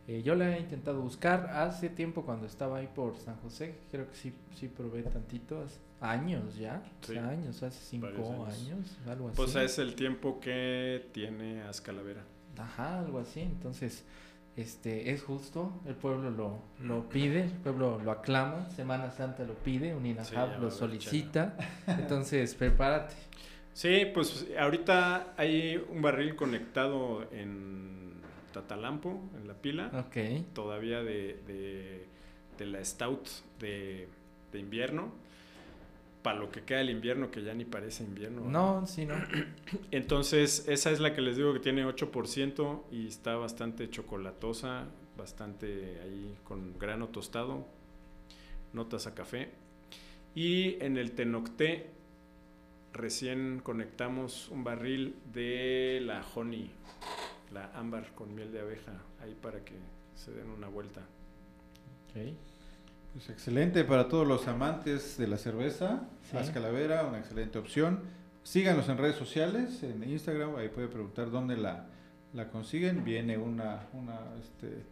[0.08, 4.10] Eh, yo la he intentado buscar hace tiempo cuando estaba ahí por San José, creo
[4.10, 8.50] que sí, sí probé tantito, hace años ya, o Sí, sea, años, hace cinco años.
[8.62, 8.98] años.
[9.08, 9.36] algo así.
[9.36, 12.24] Pues es el tiempo que tiene Azcalavera.
[12.58, 13.42] Ajá, algo así.
[13.42, 14.06] Entonces,
[14.56, 19.56] este, es justo, el pueblo lo, lo pide, el pueblo lo aclama, Semana Santa lo
[19.56, 21.58] pide, un Sí, lo solicita.
[21.86, 23.14] Entonces, prepárate.
[23.74, 28.07] Sí, pues ahorita hay un barril conectado en
[28.62, 30.18] Tatalampo, en la pila, Ok.
[30.54, 32.06] todavía de, de,
[32.58, 33.28] de la Stout
[33.60, 34.08] de,
[34.52, 35.12] de invierno,
[36.24, 38.42] para lo que queda el invierno, que ya ni parece invierno.
[38.42, 39.16] No, sí, no.
[39.92, 44.86] Entonces, esa es la que les digo que tiene 8% y está bastante chocolatosa,
[45.18, 47.66] bastante ahí con grano tostado,
[48.74, 49.50] notas a café.
[50.36, 51.92] Y en el Tenocté
[52.94, 56.72] recién conectamos un barril de la honey,
[57.52, 59.76] la ámbar con miel de abeja, ahí para que
[60.15, 61.02] se den una vuelta.
[62.10, 62.34] Ok.
[63.14, 66.07] Pues excelente para todos los amantes de la cerveza.
[66.30, 66.38] Sí.
[66.38, 68.02] Haz Calavera, una excelente opción.
[68.44, 71.88] Síganos en redes sociales, en Instagram, ahí puede preguntar dónde la,
[72.34, 73.03] la consiguen.
[73.03, 74.86] Viene una, una, este,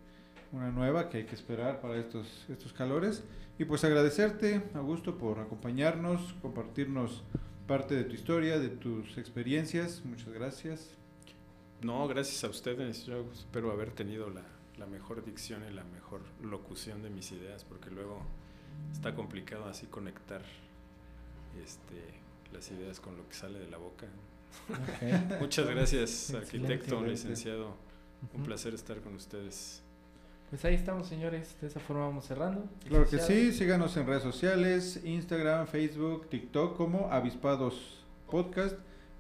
[0.52, 3.24] una nueva que hay que esperar para estos, estos calores.
[3.58, 7.24] Y pues agradecerte, Augusto, por acompañarnos, compartirnos
[7.68, 10.04] parte de tu historia, de tus experiencias.
[10.04, 10.98] Muchas gracias.
[11.82, 13.06] No, gracias a ustedes.
[13.06, 14.42] Yo espero haber tenido la,
[14.78, 18.22] la mejor dicción y la mejor locución de mis ideas, porque luego
[18.92, 20.42] está complicado así conectar
[21.64, 22.02] este,
[22.54, 24.08] las ideas con lo que sale de la boca.
[25.40, 27.10] Muchas gracias, Excelente, arquitecto, excelente.
[27.12, 27.76] licenciado.
[28.34, 29.84] Un placer estar con ustedes.
[30.50, 31.56] Pues ahí estamos, señores.
[31.62, 32.66] De esa forma vamos cerrando.
[32.88, 38.78] Claro que sí, síganos en redes sociales, Instagram, Facebook, TikTok como Avispados Podcast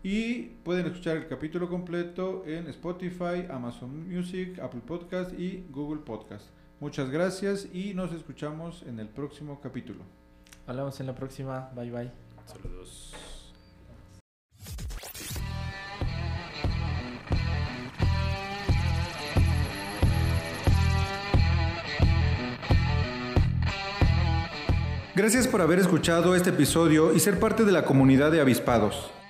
[0.07, 6.45] y pueden escuchar el capítulo completo en Spotify, Amazon Music, Apple Podcast y Google Podcast.
[6.80, 10.03] Muchas gracias y nos escuchamos en el próximo capítulo.
[10.68, 11.72] Hablamos en la próxima.
[11.73, 12.11] Bye, bye.
[12.45, 13.15] Saludos.
[25.15, 29.11] Gracias por haber escuchado este episodio y ser parte de la comunidad de Avispados.